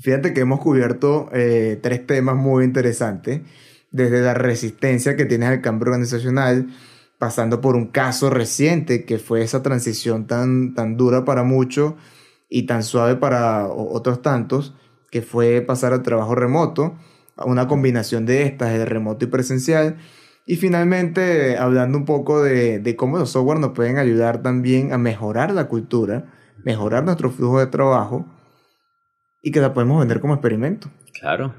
fíjate 0.00 0.34
que 0.34 0.40
hemos 0.40 0.60
cubierto 0.60 1.28
eh, 1.32 1.78
tres 1.82 2.06
temas 2.06 2.36
muy 2.36 2.64
interesantes, 2.64 3.42
desde 3.90 4.22
la 4.22 4.34
resistencia 4.34 5.14
que 5.14 5.24
tienes 5.24 5.48
al 5.48 5.60
cambio 5.60 5.84
organizacional, 5.84 6.66
pasando 7.18 7.60
por 7.60 7.76
un 7.76 7.86
caso 7.86 8.28
reciente 8.28 9.04
que 9.04 9.18
fue 9.18 9.42
esa 9.42 9.62
transición 9.62 10.26
tan, 10.26 10.74
tan 10.74 10.96
dura 10.96 11.24
para 11.24 11.44
muchos 11.44 11.94
y 12.48 12.64
tan 12.66 12.82
suave 12.82 13.16
para 13.16 13.68
otros 13.68 14.20
tantos, 14.20 14.74
que 15.14 15.22
fue 15.22 15.60
pasar 15.60 15.92
al 15.92 16.02
trabajo 16.02 16.34
remoto, 16.34 16.98
una 17.36 17.68
combinación 17.68 18.26
de 18.26 18.42
estas, 18.42 18.76
de 18.76 18.84
remoto 18.84 19.24
y 19.24 19.28
presencial. 19.28 19.98
Y 20.44 20.56
finalmente, 20.56 21.56
hablando 21.56 21.96
un 21.96 22.04
poco 22.04 22.42
de, 22.42 22.96
cómo 22.98 23.16
los 23.18 23.30
software 23.30 23.60
nos 23.60 23.74
pueden 23.74 23.98
ayudar 23.98 24.42
también 24.42 24.92
a 24.92 24.98
mejorar 24.98 25.52
la 25.52 25.68
cultura, 25.68 26.32
mejorar 26.64 27.04
nuestro 27.04 27.30
flujo 27.30 27.60
de 27.60 27.68
trabajo 27.68 28.26
y 29.40 29.52
que 29.52 29.60
la 29.60 29.72
podemos 29.72 30.00
vender 30.00 30.18
como 30.18 30.34
experimento. 30.34 30.90
Claro. 31.20 31.54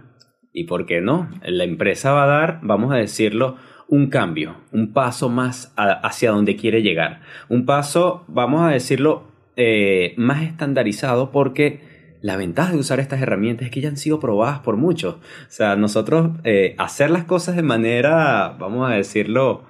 ¿Y 0.52 0.66
por 0.66 0.86
qué 0.86 1.00
no? 1.00 1.30
La 1.42 1.64
empresa 1.64 2.12
va 2.12 2.26
a 2.26 2.28
dar, 2.28 2.60
vamos 2.62 2.92
a 2.92 2.98
decirlo, 2.98 3.56
un 3.88 4.10
cambio, 4.10 4.58
un 4.74 4.92
paso 4.92 5.30
más 5.30 5.74
hacia 5.78 6.32
donde 6.32 6.58
quiere 6.58 6.82
llegar. 6.82 7.22
Un 7.48 7.66
paso, 7.66 8.26
vamos 8.28 8.64
a 8.64 8.72
decirlo, 8.72 9.32
eh, 9.56 10.14
más 10.18 10.44
estandarizado 10.44 11.32
porque 11.32 11.85
la 12.26 12.38
ventaja 12.38 12.72
de 12.72 12.80
usar 12.80 13.00
estas 13.00 13.22
herramientas 13.22 13.68
es 13.68 13.72
que 13.72 13.82
ya 13.82 13.90
han 13.90 13.98
sido 13.98 14.20
probadas 14.20 14.58
por 14.62 14.78
muchos. 14.78 15.14
O 15.14 15.20
sea, 15.48 15.76
nosotros 15.76 16.32
eh, 16.44 16.74
hacer 16.80 17.12
las 17.12 17.26
cosas 17.26 17.56
de 17.56 17.62
manera, 17.62 18.56
vamos 18.60 18.90
a 18.90 18.96
decirlo, 18.96 19.66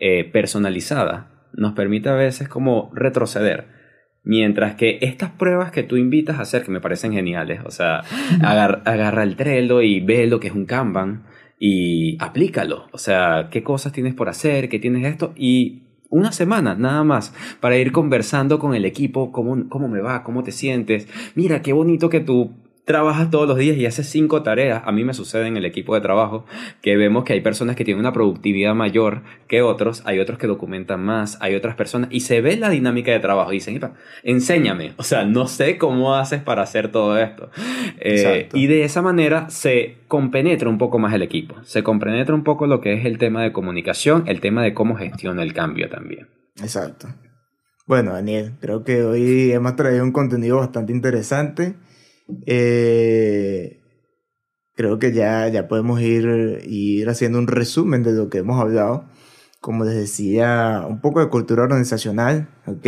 eh, 0.00 0.24
personalizada, 0.24 1.28
nos 1.52 1.74
permite 1.74 2.08
a 2.08 2.14
veces 2.14 2.48
como 2.48 2.90
retroceder. 2.94 3.66
Mientras 4.24 4.74
que 4.74 4.96
estas 5.02 5.32
pruebas 5.32 5.70
que 5.70 5.82
tú 5.82 5.98
invitas 5.98 6.38
a 6.38 6.42
hacer, 6.42 6.62
que 6.62 6.70
me 6.70 6.80
parecen 6.80 7.12
geniales, 7.12 7.60
o 7.66 7.70
sea, 7.70 8.00
agarra 8.42 9.22
el 9.22 9.36
Trello 9.36 9.82
y 9.82 10.00
ve 10.00 10.26
lo 10.26 10.40
que 10.40 10.48
es 10.48 10.54
un 10.54 10.64
Kanban 10.64 11.26
y 11.58 12.16
aplícalo. 12.22 12.86
O 12.92 12.98
sea, 12.98 13.48
qué 13.50 13.62
cosas 13.62 13.92
tienes 13.92 14.14
por 14.14 14.30
hacer, 14.30 14.70
qué 14.70 14.78
tienes 14.78 15.04
esto 15.04 15.34
y 15.36 15.87
una 16.10 16.32
semana 16.32 16.74
nada 16.74 17.04
más 17.04 17.32
para 17.60 17.76
ir 17.76 17.92
conversando 17.92 18.58
con 18.58 18.74
el 18.74 18.84
equipo, 18.84 19.32
cómo, 19.32 19.68
cómo 19.68 19.88
me 19.88 20.00
va, 20.00 20.22
cómo 20.22 20.42
te 20.42 20.52
sientes. 20.52 21.06
Mira, 21.34 21.62
qué 21.62 21.72
bonito 21.72 22.08
que 22.08 22.20
tú 22.20 22.52
trabajas 22.88 23.30
todos 23.30 23.46
los 23.46 23.56
días 23.56 23.76
y 23.76 23.86
haces 23.86 24.08
cinco 24.08 24.42
tareas. 24.42 24.82
A 24.84 24.90
mí 24.90 25.04
me 25.04 25.14
sucede 25.14 25.46
en 25.46 25.56
el 25.56 25.64
equipo 25.64 25.94
de 25.94 26.00
trabajo 26.00 26.44
que 26.82 26.96
vemos 26.96 27.22
que 27.22 27.34
hay 27.34 27.40
personas 27.40 27.76
que 27.76 27.84
tienen 27.84 28.00
una 28.00 28.12
productividad 28.12 28.74
mayor 28.74 29.22
que 29.46 29.62
otros, 29.62 30.02
hay 30.04 30.18
otros 30.18 30.38
que 30.38 30.48
documentan 30.48 31.04
más, 31.04 31.38
hay 31.40 31.54
otras 31.54 31.76
personas 31.76 32.08
y 32.10 32.20
se 32.20 32.40
ve 32.40 32.56
la 32.56 32.70
dinámica 32.70 33.12
de 33.12 33.20
trabajo. 33.20 33.52
Y 33.52 33.56
dicen, 33.56 33.80
enséñame, 34.24 34.94
o 34.96 35.04
sea, 35.04 35.24
no 35.24 35.46
sé 35.46 35.78
cómo 35.78 36.16
haces 36.16 36.42
para 36.42 36.62
hacer 36.62 36.90
todo 36.90 37.16
esto. 37.16 37.50
Eh, 38.00 38.48
y 38.52 38.66
de 38.66 38.82
esa 38.82 39.02
manera 39.02 39.50
se 39.50 39.98
compenetra 40.08 40.68
un 40.68 40.78
poco 40.78 40.98
más 40.98 41.14
el 41.14 41.22
equipo, 41.22 41.62
se 41.62 41.82
compenetra 41.82 42.34
un 42.34 42.42
poco 42.42 42.66
lo 42.66 42.80
que 42.80 42.94
es 42.94 43.04
el 43.04 43.18
tema 43.18 43.42
de 43.42 43.52
comunicación, 43.52 44.24
el 44.26 44.40
tema 44.40 44.62
de 44.62 44.74
cómo 44.74 44.96
gestiona 44.96 45.42
el 45.42 45.52
cambio 45.52 45.88
también. 45.88 46.28
Exacto. 46.60 47.08
Bueno, 47.86 48.12
Daniel, 48.12 48.52
creo 48.60 48.84
que 48.84 49.02
hoy 49.02 49.50
hemos 49.52 49.74
traído 49.76 50.04
un 50.04 50.12
contenido 50.12 50.58
bastante 50.58 50.92
interesante. 50.92 51.76
Eh, 52.46 53.80
creo 54.74 54.98
que 54.98 55.12
ya, 55.12 55.48
ya 55.48 55.68
podemos 55.68 56.00
ir, 56.00 56.60
ir 56.66 57.08
haciendo 57.08 57.38
un 57.38 57.46
resumen 57.46 58.02
de 58.02 58.12
lo 58.12 58.28
que 58.28 58.38
hemos 58.38 58.60
hablado. 58.60 59.04
Como 59.60 59.84
les 59.84 59.94
decía, 59.94 60.84
un 60.88 61.00
poco 61.00 61.20
de 61.20 61.28
cultura 61.28 61.64
organizacional, 61.64 62.48
¿ok? 62.66 62.86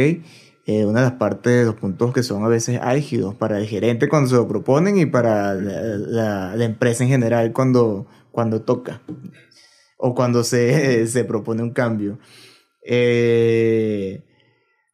Eh, 0.66 0.84
una 0.84 1.00
de 1.00 1.06
las 1.06 1.18
partes, 1.18 1.52
de 1.52 1.64
los 1.64 1.74
puntos 1.74 2.12
que 2.12 2.22
son 2.22 2.44
a 2.44 2.48
veces 2.48 2.78
álgidos 2.80 3.34
para 3.34 3.58
el 3.58 3.66
gerente 3.66 4.08
cuando 4.08 4.28
se 4.28 4.36
lo 4.36 4.46
proponen 4.46 4.98
y 4.98 5.06
para 5.06 5.54
la, 5.54 6.54
la, 6.54 6.64
empresa 6.64 7.02
en 7.02 7.10
general 7.10 7.52
cuando, 7.52 8.06
cuando 8.30 8.62
toca 8.62 9.02
o 9.96 10.14
cuando 10.14 10.44
se, 10.44 11.06
se 11.08 11.24
propone 11.24 11.62
un 11.62 11.72
cambio. 11.72 12.18
Eh, 12.86 14.22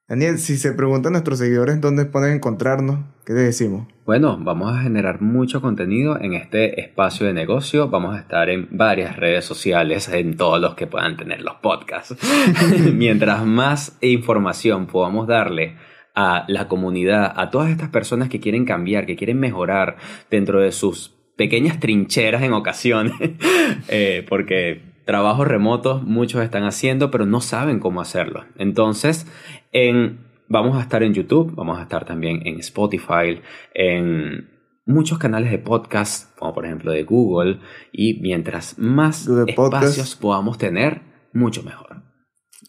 Daniel, 0.09 0.39
si 0.39 0.57
se 0.57 0.73
preguntan 0.73 1.13
nuestros 1.13 1.41
seguidores 1.41 1.81
dónde 1.81 2.05
pueden 2.05 2.37
encontrarnos, 2.37 3.01
¿qué 3.25 3.33
les 3.33 3.43
decimos? 3.43 3.89
Bueno, 4.05 4.39
vamos 4.41 4.73
a 4.73 4.81
generar 4.81 5.21
mucho 5.21 5.61
contenido 5.61 6.17
en 6.21 6.35
este 6.35 6.81
espacio 6.81 7.27
de 7.27 7.33
negocio. 7.33 7.89
Vamos 7.89 8.15
a 8.15 8.21
estar 8.21 8.49
en 8.49 8.69
varias 8.71 9.17
redes 9.17 9.45
sociales, 9.45 10.09
en 10.09 10.37
todos 10.37 10.61
los 10.61 10.77
que 10.77 10.87
puedan 10.87 11.17
tener 11.17 11.43
los 11.43 11.57
podcasts. 11.57 12.17
Mientras 12.95 13.45
más 13.45 13.99
información 14.01 14.87
podamos 14.87 15.27
darle 15.27 15.77
a 16.15 16.45
la 16.47 16.69
comunidad, 16.69 17.33
a 17.35 17.51
todas 17.51 17.71
estas 17.71 17.89
personas 17.89 18.29
que 18.29 18.39
quieren 18.39 18.65
cambiar, 18.65 19.07
que 19.07 19.17
quieren 19.17 19.41
mejorar 19.41 19.97
dentro 20.31 20.61
de 20.61 20.71
sus 20.71 21.17
pequeñas 21.35 21.81
trincheras 21.81 22.45
en 22.45 22.53
ocasiones, 22.53 23.13
eh, 23.89 24.25
porque 24.29 24.96
trabajos 25.07 25.47
remotos 25.49 26.03
muchos 26.03 26.43
están 26.43 26.65
haciendo, 26.65 27.11
pero 27.11 27.25
no 27.25 27.41
saben 27.41 27.79
cómo 27.79 28.01
hacerlo. 28.03 28.45
Entonces, 28.57 29.27
en, 29.73 30.27
vamos 30.49 30.77
a 30.77 30.83
estar 30.83 31.03
en 31.03 31.15
YouTube, 31.15 31.55
vamos 31.55 31.79
a 31.79 31.83
estar 31.83 32.05
también 32.05 32.47
en 32.47 32.59
Spotify, 32.59 33.41
en 33.73 34.51
muchos 34.85 35.19
canales 35.19 35.51
de 35.51 35.59
podcast, 35.59 36.37
como 36.37 36.53
por 36.53 36.67
ejemplo 36.67 36.93
de 36.93 37.05
Google, 37.05 37.61
y 37.93 38.21
mientras 38.21 38.79
más 38.79 39.27
espacios 39.29 40.17
podamos 40.17 40.59
tener, 40.59 41.01
mucho 41.33 41.63
mejor. 41.63 42.03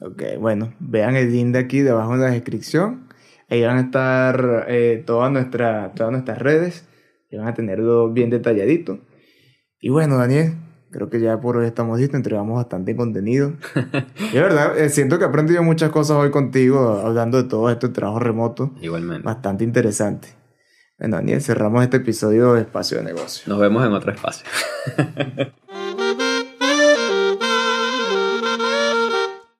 Ok, 0.01 0.23
bueno, 0.39 0.73
vean 0.79 1.15
el 1.15 1.31
link 1.31 1.53
de 1.53 1.59
aquí 1.59 1.79
debajo 1.79 2.13
en 2.13 2.21
la 2.21 2.29
descripción. 2.29 3.07
Ahí 3.49 3.63
van 3.63 3.77
a 3.77 3.81
estar 3.81 4.65
eh, 4.67 5.01
todas, 5.05 5.31
nuestra, 5.31 5.93
todas 5.95 6.11
nuestras 6.11 6.37
redes 6.37 6.87
y 7.31 7.37
van 7.37 7.47
a 7.47 7.53
tenerlo 7.53 8.11
bien 8.11 8.29
detalladito. 8.29 8.99
Y 9.79 9.89
bueno, 9.89 10.17
Daniel, 10.17 10.55
Creo 10.97 11.11
que 11.11 11.19
ya 11.19 11.39
por 11.39 11.57
hoy 11.57 11.67
estamos 11.67 11.99
listos, 11.99 12.15
entregamos 12.15 12.55
bastante 12.55 12.95
contenido. 12.95 13.53
y 14.17 14.25
es 14.35 14.41
verdad, 14.41 14.75
eh, 14.79 14.89
siento 14.89 15.19
que 15.19 15.25
he 15.25 15.27
aprendido 15.27 15.61
muchas 15.61 15.91
cosas 15.91 16.17
hoy 16.17 16.31
contigo, 16.31 16.99
hablando 17.05 17.37
de 17.37 17.47
todo 17.47 17.69
esto, 17.69 17.91
trabajo 17.91 18.17
remoto. 18.17 18.73
Igualmente. 18.81 19.23
Bastante 19.23 19.63
interesante. 19.63 20.29
Bueno, 20.97 21.17
Daniel, 21.17 21.39
cerramos 21.39 21.83
este 21.83 21.97
episodio 21.97 22.53
de 22.55 22.61
Espacio 22.61 22.97
de 22.97 23.03
Negocio. 23.03 23.43
Nos 23.45 23.59
vemos 23.59 23.85
en 23.85 23.93
otro 23.93 24.11
espacio. 24.11 24.47